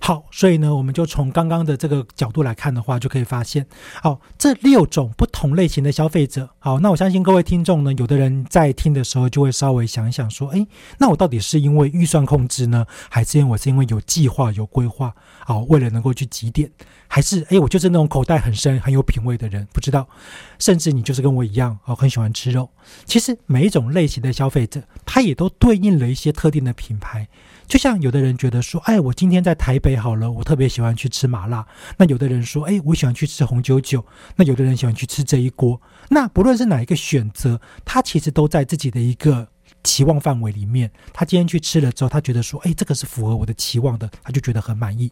[0.00, 3.66] 好，所以呢，我们就从刚刚的这个角度来看的话，就可以发现，
[4.02, 10.66] 好，这六种不同类型的消费者，好，那我相信各位听众呢，有的人在听的时候就会稍微想一想，说，诶，
[10.98, 16.68] 那我到底是因为预算控制呢，还是因为我是因为有计划、有规划，好，为了能够去几点，
[17.06, 20.08] 还是，诶，我就是那种口袋很深、很有品味的人，不知道，
[20.58, 22.68] 甚至你就是跟我一样，哦，很喜欢吃肉。
[23.04, 27.28] 其实每一种类型的消费者，他也都对应了一些特定的品牌。
[27.72, 31.66] 就像有的人觉得说，哎，我今天在台北好了，我特别喜欢去吃麻辣。
[31.96, 34.04] 那有的人说，哎，我喜欢去吃红酒酒。
[34.36, 35.80] 那有的人喜欢去吃这一锅。
[36.10, 39.48] 那不论是哪一个选择，他其实都在自己的一个
[39.82, 40.90] 期望范围里面。
[41.14, 45.10] 他今天去吃了之后，他觉得说，哎，这个是符合我的期望的，他就觉得很满意。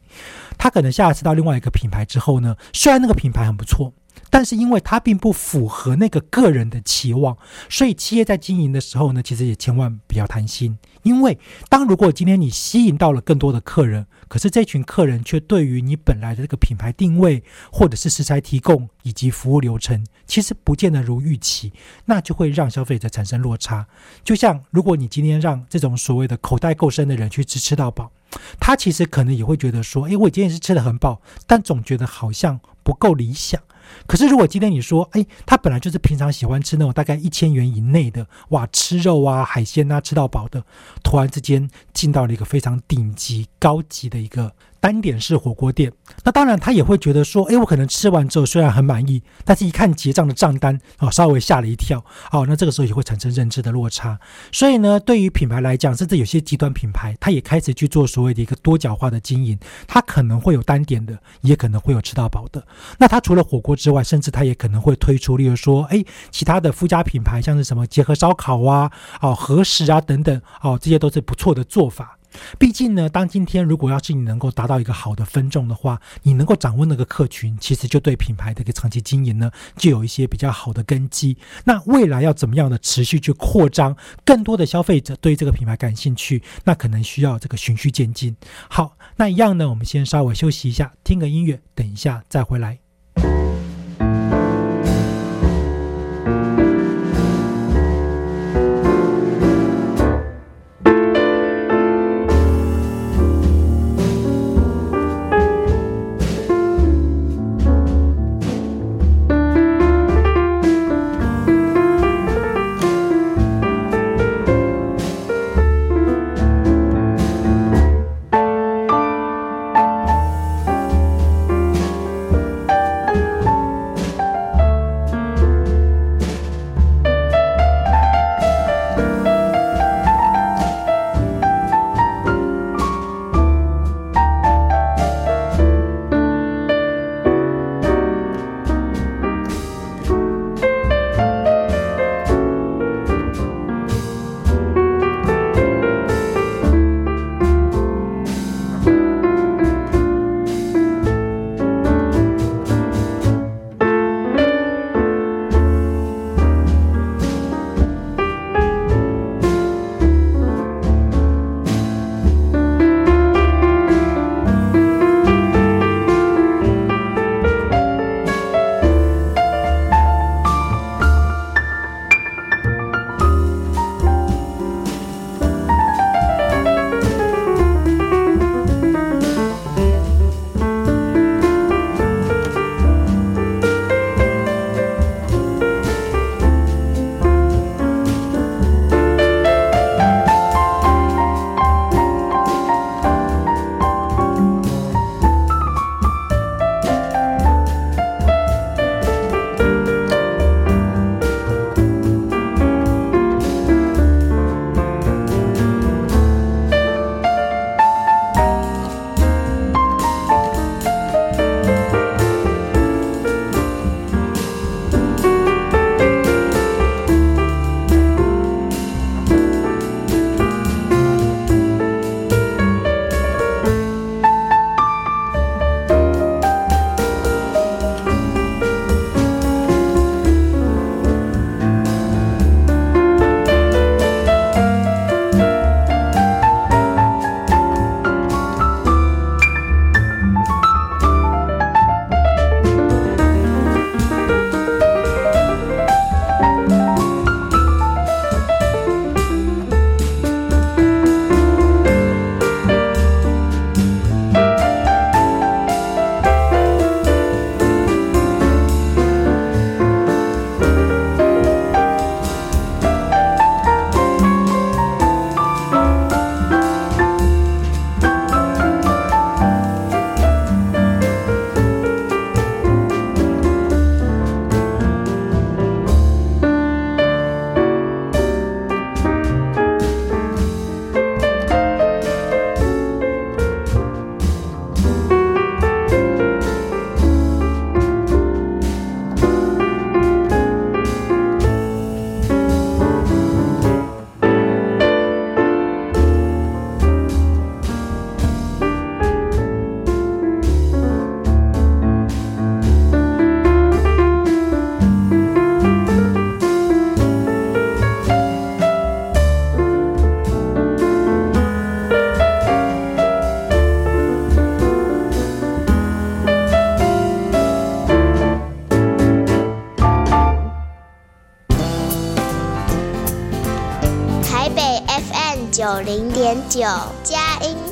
[0.59, 3.91] 他可能下次到另外一个品牌之后呢，虽然那个品牌很不错。
[4.29, 7.37] 但是因为它并不符合那个个人的期望，
[7.69, 10.79] 所以企业在经营的时候呢，其实也千万不要贪心。
[11.03, 11.39] 因为
[11.71, 21.73] 当如果今天你吸引到了更多的客人，可是这群客人却对于你本来的这个品牌定位，或者是食材提供以及服务流程，其实不见得如预期，
[22.05, 23.87] 那就会让消费者产生落差。
[24.23, 28.13] 就像如果你今天让这种所谓的口袋够深的人去吃吃到饱，
[28.61, 33.61] 他其实可能也会觉得说，诶，我今天是吃的很饱，但总觉得好像不够理想。
[34.07, 40.65] 可是，如果今天你说，哎，他本来就是平常喜欢吃那种大概一千元以内的，哇，吃肉啊、海鲜啊，吃到饱的，
[41.03, 44.53] 突然之间进到了一个非常顶级、高级的一个。
[44.81, 45.93] 单点式火锅店，
[46.25, 54.19] 那当然他也会觉得说，哎，我可能吃完之后虽然很满意，但是一看结账的账单，哦，稍微吓了一跳，哦，那这个时候也会产生认知的落差。
[54.51, 62.67] 所以呢，对于品牌来讲，甚至有些极端品牌，他也开始去做所谓的一个多角化的经营，他可能会有单点的，也可能会有吃到饱的。
[62.99, 68.91] 那他除了火锅之外，甚至他也可能会推出，例如说，哎，其他的附加品牌，像是什么结合烧烤啊，
[69.21, 72.17] 哦，和食啊等等，哦，这些都是不错的做法。
[72.59, 81.37] 毕竟呢，当今天如果要是你能够达到一个好的分众的话，你能够掌握那个客群，其实就对品牌的一个长期经营呢，就有一些比较好的根基。
[81.65, 88.37] 那未来要怎么样的持续去扩张，更多的消费者对这个品牌感兴趣，那可能需要这个循序渐进。
[88.69, 92.90] 好，那一样呢，我们先稍微休息一下，听个音乐，等一下再回来。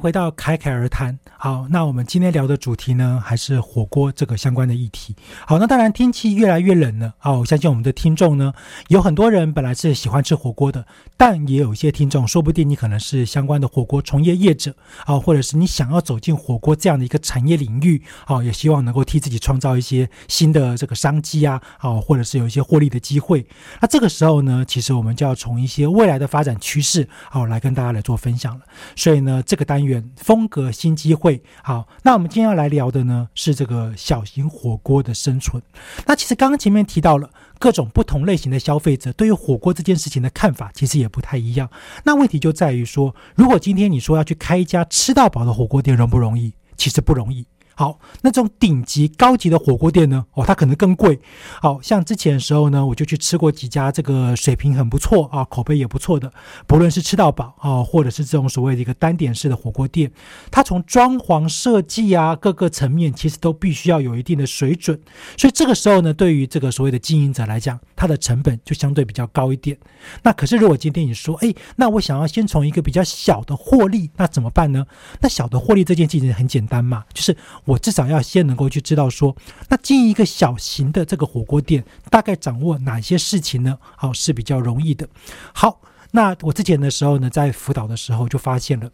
[0.00, 1.18] 回到侃侃而谈。
[1.36, 5.14] 好，那我们今天聊的主题呢，还是火锅这个相关的议题。
[5.46, 7.32] 好，那当然天气越来越冷了啊！
[7.32, 8.52] 我相信我们的听众呢，
[8.88, 10.84] 有很多人本来是喜欢吃火锅的，
[11.16, 14.74] 但也有一些听众，说不定你可能是相关的火锅从业业者
[15.04, 23.46] 啊，或者是你想要走进火锅这样的一个产业领域啊，也希望能够替自己创造一些新的这个商机啊，啊，或者是有一些获利的机会。
[23.80, 28.64] 那这个时候呢，其实我们就要从一些未来的发展趋势好来跟大家来做分享了。
[28.94, 35.62] 所以呢，这个单元风格新机会，好，那我们今天要来聊的呢是这个小型火锅的生存。
[36.06, 41.70] 那其实刚刚前面提到了各种不同类型的消费者对于火锅这件事情的看法，其实也不太一样。
[42.04, 46.52] 那问题就在于说，如果今天你说要去开一家吃到饱的火锅店，容不容易？
[46.76, 47.46] 其实不容易。
[47.80, 50.26] 好，那种顶级高级的火锅店呢？
[50.34, 51.18] 哦，它可能更贵。
[51.62, 56.30] 好像之前的时候呢，我就去吃过几家，这个水平很不错啊，口碑也不错的。
[56.66, 60.12] 不论是吃到饱啊，或者是这种所谓的一个单点式的火锅店，
[60.50, 65.00] 它从装潢设计啊各个层面，其实都必须要有一定的水准。
[65.38, 69.76] 所以这个时候呢，对于这个所谓的经营者来讲，它的成本就相对比较高一点。
[70.22, 74.86] 那可是如果今天你说，哎，那我想要先从一个比较小的获利，那怎么办呢？
[75.20, 77.36] 那小的获利这件事情很简单嘛，就是
[77.66, 79.36] 我至少要先能够去知道说，
[79.68, 83.76] 那经营一个小型的这个火锅店，大概掌握哪些事情呢？
[83.98, 85.06] 好，是比较容易的。
[85.52, 85.82] 好，
[86.12, 88.90] 那我之前的时候呢，在辅导的时候就发现了，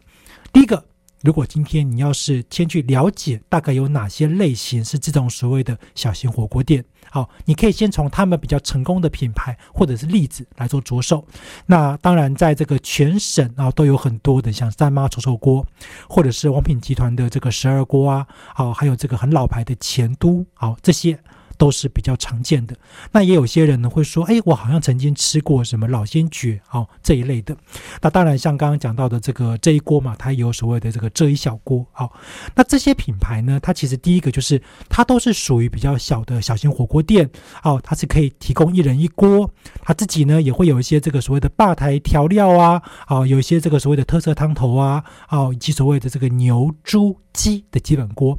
[0.51, 0.83] 第一个。
[1.23, 11.25] 如果今天你要是先去了解大概有哪些类型是这种所谓的小型火锅店，好，你可以先从他们比较成功的品牌或者是例子来做着手。
[11.65, 15.65] 那当然，在这个全省啊都有很多的，像三妈臭臭锅，
[16.07, 21.19] 或者是王品集团的这个十二锅啊，好，还有这个很老牌的前都，好这些。
[21.57, 22.75] 都是比较常见的。
[23.11, 27.55] 那也有些人呢会说，哎，我好像曾经吃过什么老鲜蕨哦这一类的。
[28.01, 32.09] 那当然，像刚刚讲到的这个这一锅嘛，它有所谓的这个这一小锅哦。
[32.55, 37.29] 那这些品牌呢，它其实第一个就是它都是属于比较小的小型火锅店
[37.63, 39.49] 哦，它是可以提供一人一锅。
[39.81, 48.37] 它自己呢也会有一些这个所谓的吧台调料啊，哦，有一些这个所谓的特色汤头啊，哦，以及所谓的这个牛猪鸡的基本锅。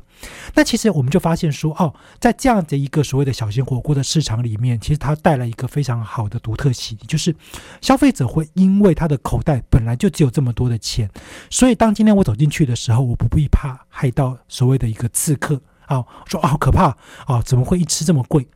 [0.55, 7.35] 那其实我们就发现说，哦，在这样的一个所谓的小型火锅的市场里面，其实它带来一个非常好的独特性，就是
[7.81, 11.09] 消费者会因为他的口袋本来就只有这么多的钱，
[11.51, 16.97] 所以当今天我走进去的时候，我不必怕害到所谓的一个刺客啊，说啊好可怕
[17.27, 18.47] 啊，怎么会一吃这么贵？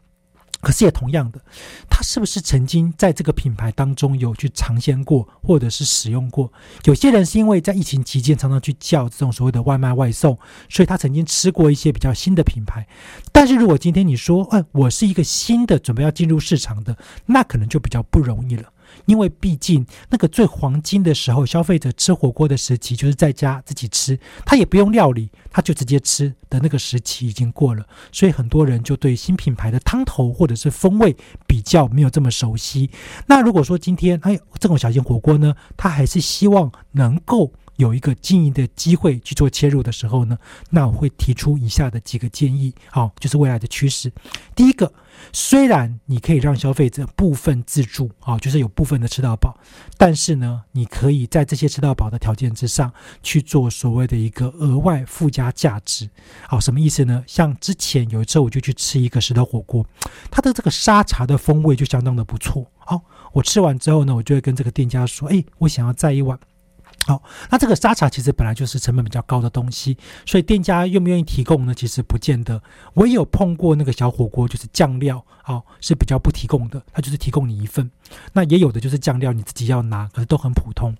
[0.63, 1.41] 可是也同样的，
[1.91, 6.51] 他是不是曾经在这个品牌当中有去尝鲜过，或者是使用过？
[6.85, 10.39] 有些人是因为在疫情期间常常去叫这种所谓的外卖外送，
[10.69, 12.87] 所以他曾经吃过一些比较新的品牌。
[13.33, 16.97] 但是如果今天你说，哎，我是一个新的准备要进入市场的，
[17.27, 18.73] 那可能就比较不容易了。
[19.07, 31.17] 因为毕竟那个最黄金的时候，消费者吃火锅的时期就是在家自己吃，他也不用料理，他就直接吃的那个时期已经过了，所以很多人就对新品牌的汤头或者是风味
[31.47, 32.91] 比较没有这么熟悉。
[33.27, 37.53] 那如果说今天哎这种小型火锅呢，他还是希望能够。
[37.83, 40.39] 有一个经营的机会去做切入的时候呢，
[40.71, 44.11] 那我会提出以下的几个建议，好，就是未来的趋势。
[44.55, 44.93] 第一个，
[45.33, 49.59] 虽然你可以让消费者部分自助，啊，就是有部分的吃到饱，
[49.99, 56.09] 但是呢，你可以在这些吃到饱的条件之上去做所谓的一个额外附加价值，
[56.47, 57.25] 好，什么意思呢？
[57.27, 59.85] 像之前有一次我就去吃一个石头火锅，
[60.31, 63.03] 它的这个沙茶的风味就相当的不错，好，
[63.33, 66.39] 我吃完之后呢，我就会跟这个店家说，哎，我想要再一碗。
[67.05, 71.75] 好，那这个沙茶其实本来就是成本比较高的东西，所以店家愿不愿意提供呢？
[71.75, 72.63] 其实不见得。
[72.95, 77.91] 我也有碰过那个小火锅，就是酱料，哦是比较不提供的，它就是提供你一份。
[78.33, 80.97] 那也有的就是酱料你自己要拿，可是都很普通。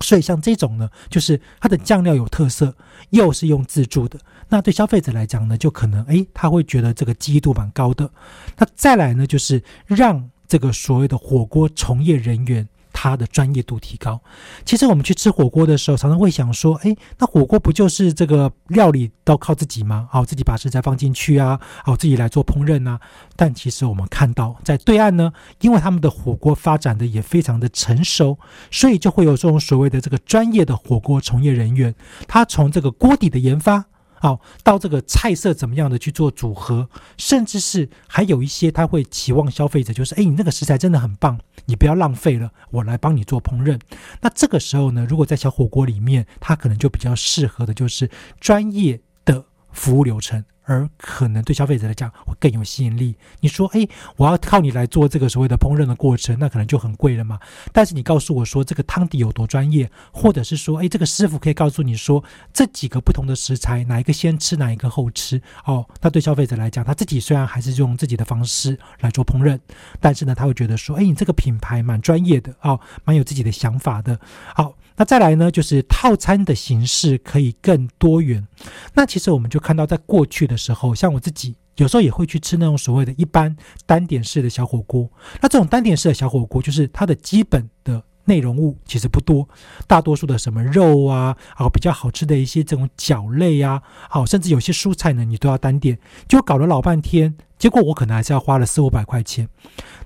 [0.00, 2.74] 所以像这种呢，就是它的酱料有特色，
[3.10, 4.18] 又是用自助的，
[4.48, 8.10] 那对消费者来讲呢，就可能诶，他会觉得这个记忆度蛮高的。
[8.56, 12.68] 那再来呢，就是让这个所谓的火锅从业人员。
[13.00, 14.20] 他的专业度提高。
[14.64, 20.08] 其实我们去吃火锅的时候，常常会想说：，哎，那火锅不就是这个料理都靠自己吗？
[20.10, 23.00] 好，自己把食材放进去啊，好，自己来做烹饪啊。
[23.36, 28.36] 但其实我们看到，在对岸呢，因为他们的火锅发展的也非常的成熟，
[28.72, 31.94] 所以就会有这种所谓的这个专业的火锅从业人员，
[32.26, 33.84] 他从这个锅底的研发。
[34.20, 43.78] 好，到这个菜色怎么样的去做组合，甚至是还有一些他会期望消费者就是，哎，你那个食材真的很棒，你不要浪费了，我来帮你做烹饪。
[44.20, 48.10] 那这个时候呢，如果在小火锅里面，它可能就比较适合的就是
[48.40, 50.44] 专业的服务流程。
[50.68, 53.16] 而可能对消费者来讲会更有吸引力。
[53.40, 57.40] 你说，哎，我要靠你来做这个所谓的烹饪的过程，那可能就很贵了嘛。
[57.72, 65.40] 但是你告诉我说这个汤底有多专业，或者是说，哎，这个师傅可以告诉你说这几个不同的食材哪一个先吃，哪一个后吃。
[65.64, 69.58] 哦，那对消费者来讲，他自己虽然还是用自己的方式来做烹饪，
[69.98, 74.20] 但是呢，他会觉得说，哎，你这个品牌蛮专业的，哦，蛮有自己的想法的。
[74.54, 74.74] 好。
[74.98, 78.46] 那再来呢，就是套餐的形式可以更多元。
[78.92, 85.08] 那其实我们就看到，在过去的时候，像我自己有时候也会去吃那种所谓的一般单点式的小火锅。
[85.40, 88.02] 那这种单点式的小火锅，就是它的基本的。
[88.28, 89.48] 内容物其实不多，
[89.86, 95.98] 大多数的什么肉啊，啊比较好吃的一些这种饺类啊，好甚至有些蔬菜呢，你都要单点，
[96.28, 99.48] 就搞了老半天，结果我可能还是要花了四五百块钱。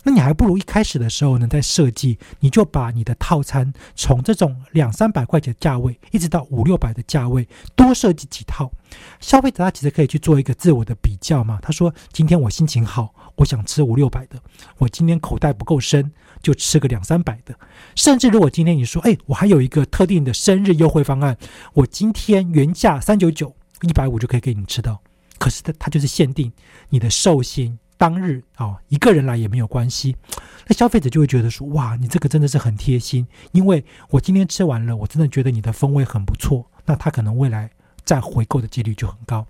[0.05, 8.70] 那你还不如一开始的时候呢，在设计，你就把你的套餐从这种两三百块钱的价位，一直到五六百的价位，多设计几套，
[9.18, 11.59] 消费者他其实可以去做一个自我的比较嘛。
[11.61, 14.39] 他说今天我心情好，我想吃五六百的，
[14.78, 16.12] 我今天口袋不够深。
[16.43, 17.55] 就吃个两三百的，
[17.95, 21.39] 甚至如果今天你说，哎，我还有一个特定的生日优惠方案，
[21.72, 25.01] 我今天原价三九九，一百五就可以给你吃到。
[25.39, 26.53] 可是它它就是限定
[26.89, 30.16] 你的寿星当日啊，一个人来也没有关系。
[30.66, 36.68] 那消费者就会觉得说，哇，你这个真的是很贴心，因为我今天吃完了，我真的觉得你的风味很不错。
[36.87, 37.70] 那他可能未来。
[38.05, 39.46] 再回购的几率就很高。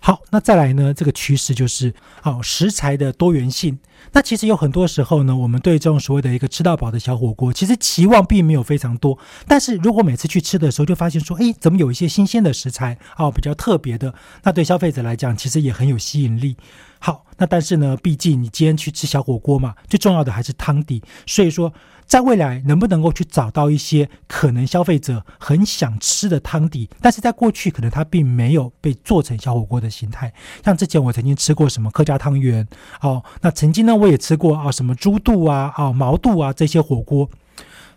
[0.00, 0.92] 好，那再来呢？
[0.92, 3.78] 这个趋势就是哦，食材的多元性。
[4.12, 9.16] 那其实有很多时候呢，我们对这种所谓的一个吃到饱的小火锅，其实期望并没有非常多。
[9.46, 16.56] 但是如果每次去吃的时候，就发现说，哎，怎么有一些新鲜的食材哦，比较特别的，那对消费者来讲，其实也很有吸引力。
[16.98, 21.02] 好，那但是呢，毕竟你今天去吃小火锅嘛，最重要的还是汤底。
[21.26, 21.72] 所以说，
[22.06, 30.32] 在未来能不能够去找到一些可能消费者很想吃的汤底，但是在过去可能它并没有被做成小火锅的形态。
[30.64, 32.66] 像之前我曾经吃过什么客家汤圆
[33.00, 37.28] 哦，那曾经呢我也吃过啊什么猪肚啊啊毛肚啊这些火锅。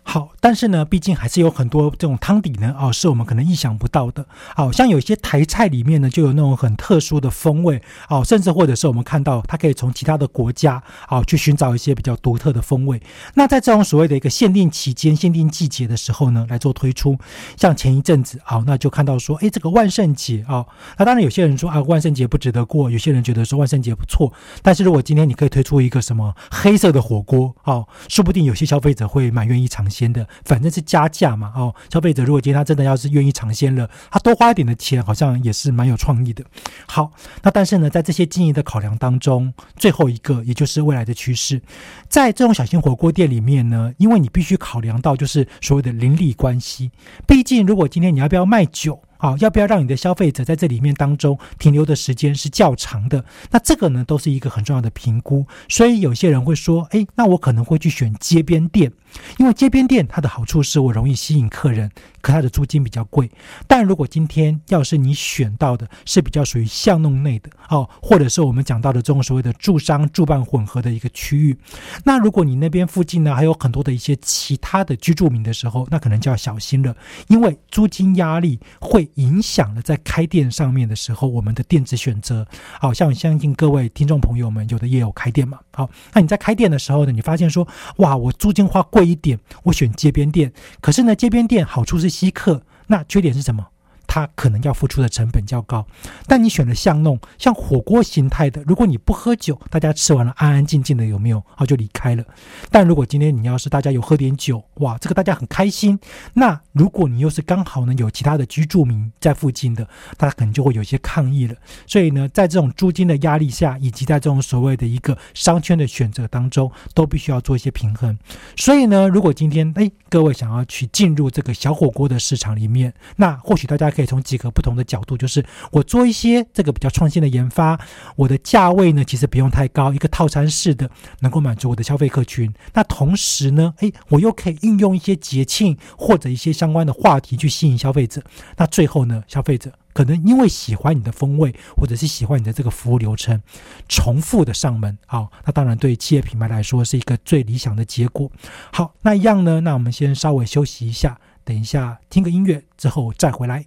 [0.08, 4.24] 好，但是呢，毕竟还是有很多这种汤底呢，哦，是我们可能意想不到的。
[4.54, 13.02] 好像有些台菜里面呢，就有那种很特殊的风味，哦，甚至或者是我们看到它可以从其他的国家，哦，去寻找一些比较独特的风味。
[13.34, 17.18] 那在这种所谓的一个限定期间、限定季节的时候呢，来做推出。
[17.56, 20.64] 像前一阵子，好，那就看到说，哎，这个万圣节啊，
[20.98, 24.32] 那当然有些人说啊，万圣节不值得过，有些人觉得说万圣节不错。
[24.62, 29.86] 但是如果今天你可以推出一个什么黑色的火锅，哦，说不定有些消费者会蛮愿意尝。
[29.96, 36.44] 鲜的，反正是加价嘛，哦，消费者如果今天他真的要是愿意尝鲜了，他多花一点的钱，好像也是蛮有创意的。
[36.86, 37.10] 好，
[37.42, 41.62] 那但是呢，在这些经营的考量当中，最后一个也就是未来的趋势，
[42.08, 46.90] 在这种小型火锅店里面呢，因为你必须考量到就是所谓的邻里关系，
[47.26, 49.00] 毕竟如果今天你要不要卖酒。
[49.18, 53.24] 好，要不要让你的消费者在这里面当中停留的时间是较长的？
[53.50, 55.46] 那这个呢，都是一个很重要的评估。
[55.68, 58.92] 所以有些人会说，哎，那我可能会去选街边店，
[59.38, 61.90] 因为街边店它的好处是我容易吸引客人。
[62.22, 63.30] 可它的租金比较贵，
[63.68, 71.56] 但如果今天要是你选到的是比较属于巷弄内的哦，或者是我们讲到的这种所谓的住商住办混合的一个区域，
[72.02, 76.96] 那如果你那边附近呢还有很多的一些其他的居住民的时候，那可能就要小心了，
[77.28, 82.44] 因为租金压力会影响了在开店上面的时候我们的店子选择。
[82.80, 87.66] 好像相信各位听众朋友们有的也有开店嘛，好，那你在开店的时候呢，你发现说
[87.98, 92.06] 哇，我租金花贵一点，我选街边店，可是呢街边店好处是。
[92.16, 93.66] 稀客，那缺点是什么？
[94.06, 95.86] 它可能要付出的成本较高，
[96.26, 101.42] 但你选了巷弄，像火锅形态的，如果你不喝酒，大家吃完了安安静静的，有没有？
[101.54, 102.24] 好，就离开了。
[102.70, 105.98] 但如果今天你要是大家有喝点酒，哇，这个大家很开心。
[106.34, 109.86] 那如果你又是刚好呢有其他的居住民在附近的，
[110.16, 111.54] 大家可能就会有些抗议了。
[111.86, 118.16] 所以呢，在这种租金的压力下，以及在这种所谓的一个商圈的选择当中，都必须要做一些平衡。
[118.56, 125.42] 所以呢，如果今天哎各位想要去进入这个小火锅的市场里面，那或许大家可以从几个不同的角度，就是
[125.72, 127.80] 我做一些这个比较创新的研发，
[128.14, 130.90] 我的价位呢其实不用太高，一个套餐式的
[131.20, 132.52] 能够满足我的消费客群。
[132.74, 138.22] 那同时呢，诶，我又可以运用一些节庆或者一些相关的话题去吸引消费者。
[138.58, 143.40] 那最后呢，消费者可能因为喜欢你的风味，或者是喜欢你的这个服务流程，
[143.88, 144.98] 重复的上门。
[145.06, 148.30] 好，那当然对企业品牌来说是一个最理想的结果。
[148.70, 153.64] 好，那一样呢，那我们先稍微休息一下，等一下听个音乐之后再回来。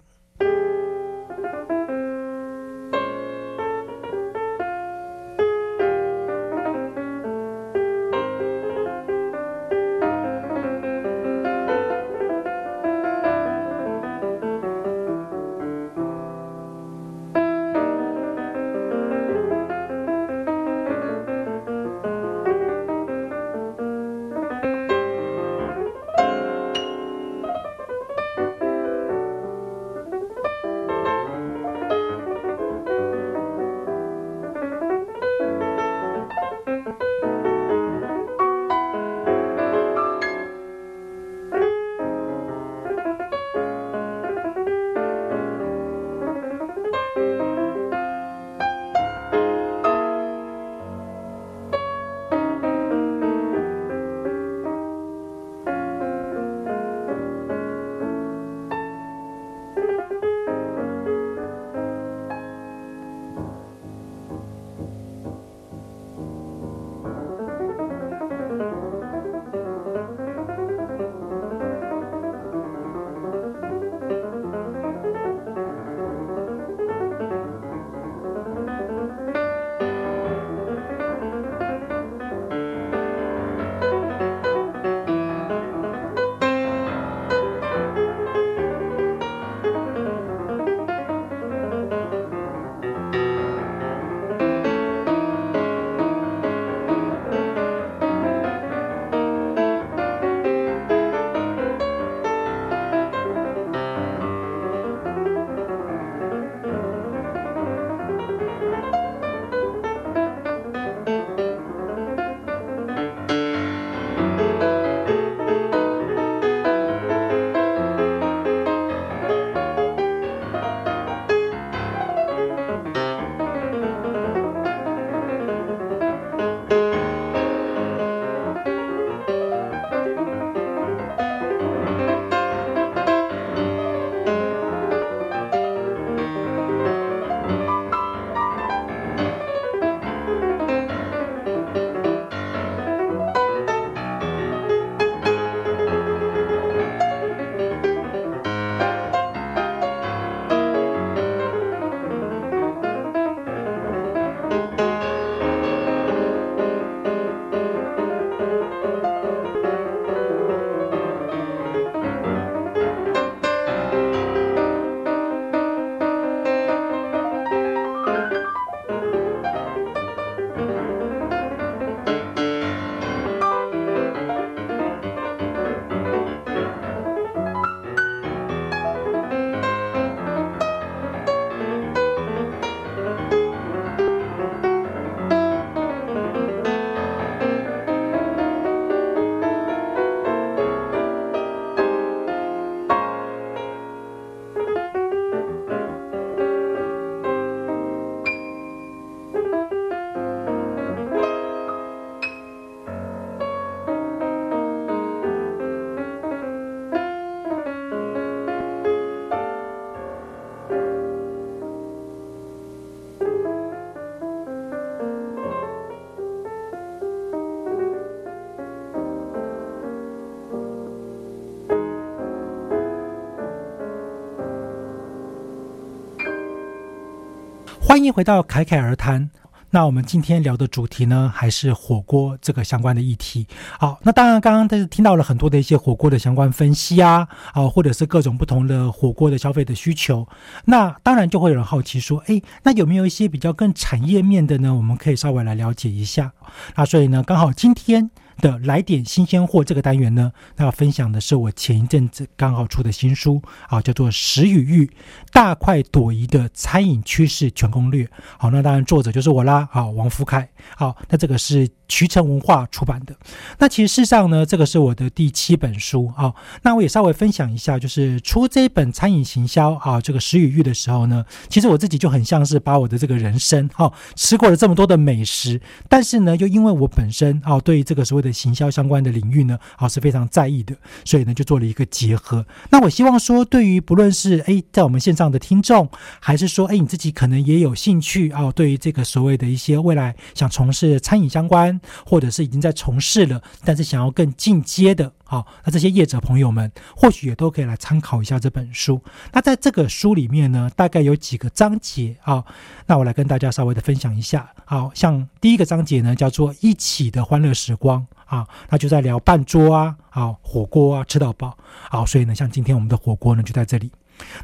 [227.90, 229.28] 欢迎回到凯凯而谈。
[229.70, 233.48] 那我们今天聊的主题呢，还是火锅这个相关的议题。
[233.80, 240.24] 好，那当然刚刚都是听到了很多的一些火锅的相关分析啊，啊，或者是各种不同的火锅的消费的需求。
[240.66, 244.72] 那当然就会有人好奇说，哎，那有没有一些比较更产业面的呢？
[244.72, 246.30] 我们可以稍微来了解一下。
[246.76, 248.08] 那所以呢，刚好今天。
[248.40, 254.90] 的来点新鲜货这个单元呢，那要分享的是我前一阵子刚好出的新书啊，叫做《食与欲：
[255.32, 258.04] 大快朵颐的餐饮趋势全攻略》。
[258.38, 260.48] 好，那当然作者就是我啦，好，王福凯。
[260.76, 263.14] 好，那这个是渠成文化出版的。
[263.58, 266.34] 那其实事实上呢，这个是我的第七本书啊。
[266.62, 280.74] 那我也稍微分享一下，就是出这本餐饮行销啊，这个《食与欲》的时候呢，其实我自己就很像是把我的这个人生哈，吃过了这么多的美食，但是呢，又因为我本身啊，对于这个所谓的行销相关的领域呢，啊是非常在意的，
[281.04, 282.44] 所以呢就做了一个结合。
[282.70, 285.88] 那我希望说，对于不论是哎在我们线上的听众，
[286.20, 295.12] 还是说哎你自己可能也有兴趣啊，对于这个所谓的一些未来想从事餐饮相关，或者是已经在从事了，但是想要更进阶的。
[295.30, 299.00] 好，那这些业者朋友们或许也都可以来参考一下这本书。
[299.32, 302.44] 那在这个书里面呢，大概有几个章节啊，
[302.86, 304.52] 那我来跟大家稍微的分享一下。
[304.64, 311.56] 好像第一个章节呢，叫做“一起的欢乐时光”啊，那就在聊半桌啊，啊火锅啊，吃到饱。
[311.88, 313.92] 好，所以呢，像今天我们的火锅呢，就在这里。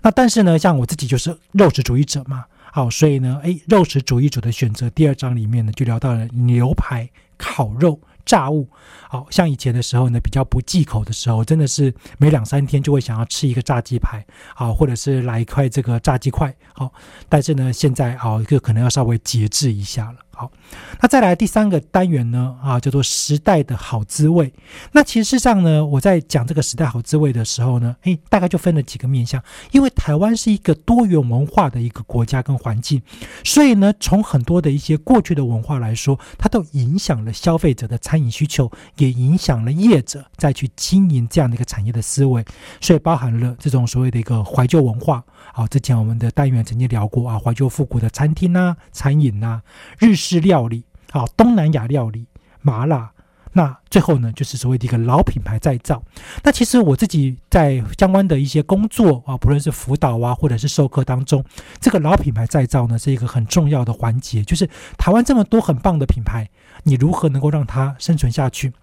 [0.03, 8.01] 那但是呢，像我自己就是肉食主义者嘛，好，所以呢，诶，肉食主义者的选择第二章里面呢，就聊到了牛排、烤肉。
[8.27, 8.68] 炸物，
[9.09, 16.93] 好像以前的时候呢，比较不忌口的时候，真的是每两三天就会想要吃一个炸鸡排，好，或者是来一块这个炸鸡块，好，
[17.29, 20.18] 但是呢，现在啊，就可能要稍微节制一下了。
[20.39, 20.53] 好，
[21.01, 22.55] 那再来第三个单元呢？
[22.62, 24.53] 啊，叫做时代的好滋味。
[24.93, 29.43] 那其实上呢，我在讲这个时代好滋味的时候呢，诶，大概就分了几个面向。
[29.70, 33.01] 因为台湾是一个多元文化的一个国家跟环境，
[33.45, 42.45] 所以呢，从很多的一些过去的文化来说，它都影响了消费者的餐饮需求，也影响了业者再去经营这样的一个产业的思维。
[42.82, 45.24] 所以包含了这种所谓的一个怀旧文化。
[45.57, 49.62] 好，之前我们的单元曾经聊过啊，怀旧复古的餐厅呐、餐饮呐、
[49.98, 52.26] 日式料理，好，东南亚料理、
[52.61, 53.12] 麻辣，
[53.54, 56.02] 那最后呢，就是所谓的一个老品牌再造。
[56.44, 61.42] 那其实我自己在相关的一些工作啊，不论是辅导啊，或者是授课当中，
[61.80, 64.44] 这个老品牌再造呢，是一个很重要的环节。
[64.44, 66.50] 就是台湾这么多很棒的品牌，
[66.82, 68.74] 你如何能够让它生存下去？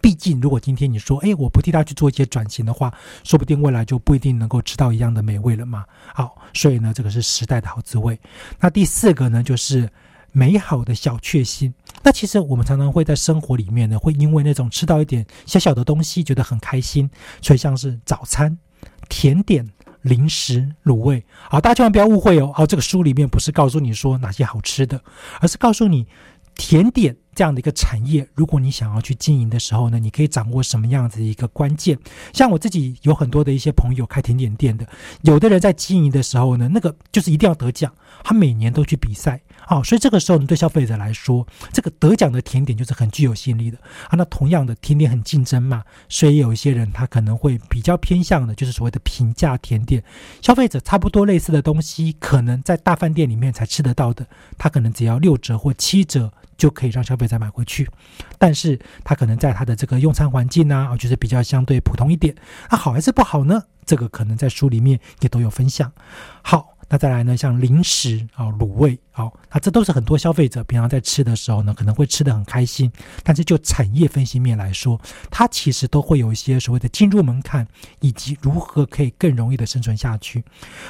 [0.00, 2.92] 毕竟，如果今天你说，哎，我不替他去做一些转型的话，
[3.24, 5.84] 说不定未来就不一定能够吃到一样的美味了嘛。
[6.14, 8.18] 好，所以呢，这个是时代的好滋味。
[8.60, 9.88] 那第四个呢，就是
[10.32, 11.72] 美好的小确幸。
[12.02, 17.10] 那其实我们常常会在生活里面呢，会因为那种吃到一点小小的东西，觉得很开心。
[17.42, 18.56] 所以像是早餐、
[19.08, 19.68] 甜点、
[20.02, 22.52] 零食、卤味，好，大家千万不要误会哦。
[22.54, 25.02] 好，这个书里面不是告诉你说哪些好吃的，
[25.40, 26.06] 而是告诉你
[26.54, 27.16] 甜点。
[27.38, 31.96] 这样的一个产业，如果你想要去经营的时候呢，你可以掌握什么样子的一个关键？
[32.32, 34.84] 像我自己有很多的一些朋友开甜点店的，
[35.22, 43.78] 有的人在经营的时候呢，那个就是一定要得奖，他每年都去比赛啊，所以这个时候呢，对消费者来说，这个得奖的甜点就是很具有吸引力的
[44.08, 44.16] 啊。
[44.16, 50.02] 那同样的甜点很竞争嘛，所以有一些人他可能会比较偏向的，就是所谓的平价甜点，
[50.42, 54.26] 消费者差不多类似的东西，可能在大饭店里面才吃得到的，
[54.56, 56.32] 他可能只要六折或七折。
[56.58, 57.88] 就可以让消费者买回去，
[58.36, 62.34] 但是他可能在他的这个用餐环境呢，啊，就是比较相对普通一点。
[62.68, 63.62] 那好还是不好呢？
[63.86, 65.90] 这个可能在书里面也都有分享。
[66.42, 72.92] 好，那再来呢，像零食啊、卤味，好，那这都是很多消费者平常在吃的时候呢，可能会吃的很开心。
[73.22, 75.00] 但是就产业分析面来说，
[75.30, 77.66] 它其实都会有一些所谓的进入门槛，
[78.00, 80.44] 以及如何可以更容易的生存下去。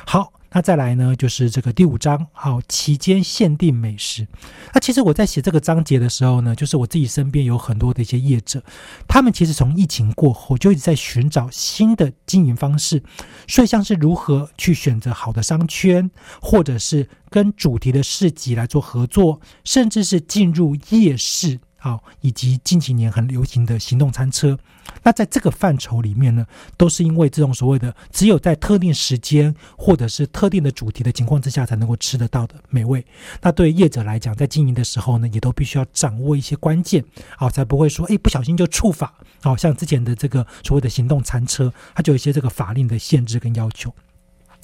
[0.06, 0.32] 好。
[0.50, 4.26] 那再来呢，就是这个第五章，好，期间限定美食。
[4.72, 8.62] 那其实我在写这个章节的时候呢，就是我自己身边有很多的一些业者，
[9.06, 13.02] 他们其实从疫情过后就一直在寻找新的经营方式，
[13.46, 21.60] 所以像是如何去选择好的商圈，或者是跟主题的市集来做合作，甚至是进入夜市。
[21.80, 24.58] 好，以及近几年很流行的行动餐车，
[25.04, 26.44] 那在这个范畴里面呢，
[26.76, 33.06] 都是因为这种所谓的只有在特定时间或者是特定的主题的情况之下才能够吃得到的美味。
[33.40, 37.04] 那对业者来讲，在经营的时候呢，也都必须要掌握一些关键，
[37.36, 39.14] 好，才不会说哎不小心就触法。
[39.40, 43.94] 好像之前的这个所谓的行动餐车，它就有一些这个法令的限制跟要求。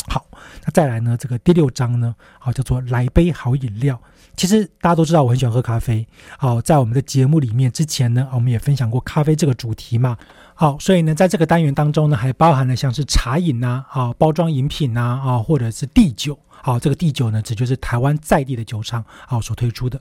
[0.09, 0.27] 好，
[0.65, 4.03] 那再来呢，这个第六章呢，好叫做来杯好饮料。
[4.37, 6.07] 其实大家都知道我很喜欢喝咖啡，
[6.39, 10.17] 好，在我们的节目里面之前呢，我们也分享过咖啡这个主题嘛，
[10.55, 16.39] 好，所以呢，在这个单元当中呢，还包含了像是茶饮呐，啊，包装饮品呐，啊，或者是地酒。
[16.65, 20.01] 好，这个第九呢，指就是台湾在地的酒厂好所推出的。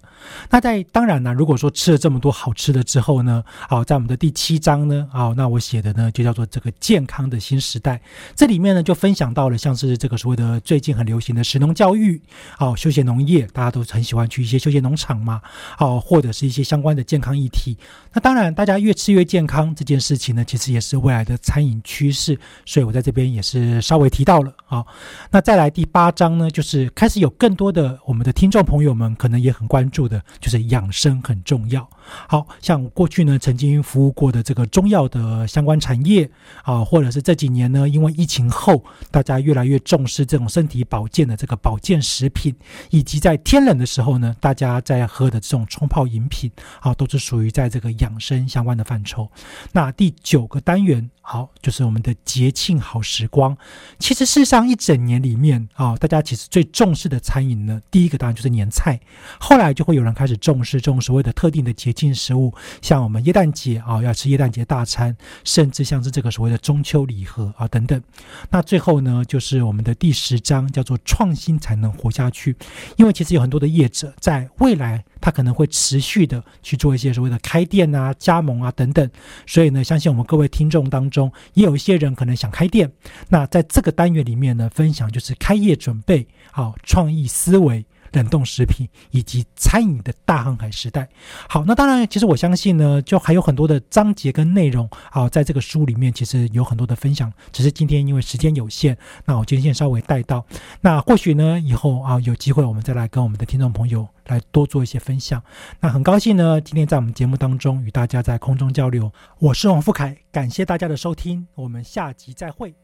[0.49, 8.01] 那在当然呢，如果说吃了这么多好吃的之后呢，好，在我们的第七章呢，好，那我写的呢就叫做这个健康的新时代。
[8.33, 12.21] 这里面呢就分享到了像是这个所谓的最近很流行的食农教育，
[12.57, 15.41] 好，休闲农业，大家都很喜欢去一些休闲农场嘛，
[15.77, 17.77] 好，或者是一些相关的健康议题。
[18.13, 24.85] 那当然，大家越吃越健康这件事情呢，其实也是未来的餐饮趋势，所以我在这边也是稍微提到了啊。
[25.29, 26.49] 那再来第八章呢？
[26.53, 31.89] 就是开始有更多的我们的听众朋友们可能也很关注的，就是养生很重要。
[32.27, 36.29] 好像过去呢曾经服务过的这个中药的相关产业
[36.63, 42.53] 啊，或者是这几年呢因为疫情后大家越来越重视这种身体保健的这个保健食品，
[42.89, 49.29] 以及在天冷的时候呢大家在喝的这种冲泡饮品啊，都是属于在这个养生相关的范畴。
[49.71, 53.55] 那第九个单元好就是我们的节庆好时光。
[53.99, 58.99] 其实事实上一整年里面啊，大家其实最重视的餐饮呢，第一个当然就是年菜，
[59.39, 68.01] 后来就会有人开始重视这种所谓的特定的节进食物，像我们耶诞节啊，要吃耶诞节大餐，甚至像是这个所谓的中秋礼盒啊等等。
[68.49, 72.55] 那最后呢，就是我们的第十章叫做创新才能活下去，
[72.97, 75.03] 因为其实有很多的业者在未来。
[75.23, 79.09] 他可能会持续的去做一些所谓的开店啊、加盟啊等等，
[79.47, 82.91] 所以呢，相信我们各位听众当中也有一些人可能想开店。
[83.29, 87.85] 那在这个单元里面呢，分享就是开业准备、好创意思维。
[88.13, 91.07] 冷冻食品以及餐饮的大航海时代。
[91.47, 97.31] 好，那当然，其实我相信呢，就还有很多的章节跟内容啊，在这个书里面其实有很多的分享。
[97.51, 100.45] 只是今天因为时间有限，那我今天先稍微带到。
[100.81, 105.41] 那或许呢，以后啊有机会我们再来跟我们的听众朋友来多做一些分享。
[105.79, 109.11] 那很高兴呢，今天在我们节目当中与大家在空中交流。
[109.39, 112.83] 我是王富凯，感谢大家的收听，我们下集再会。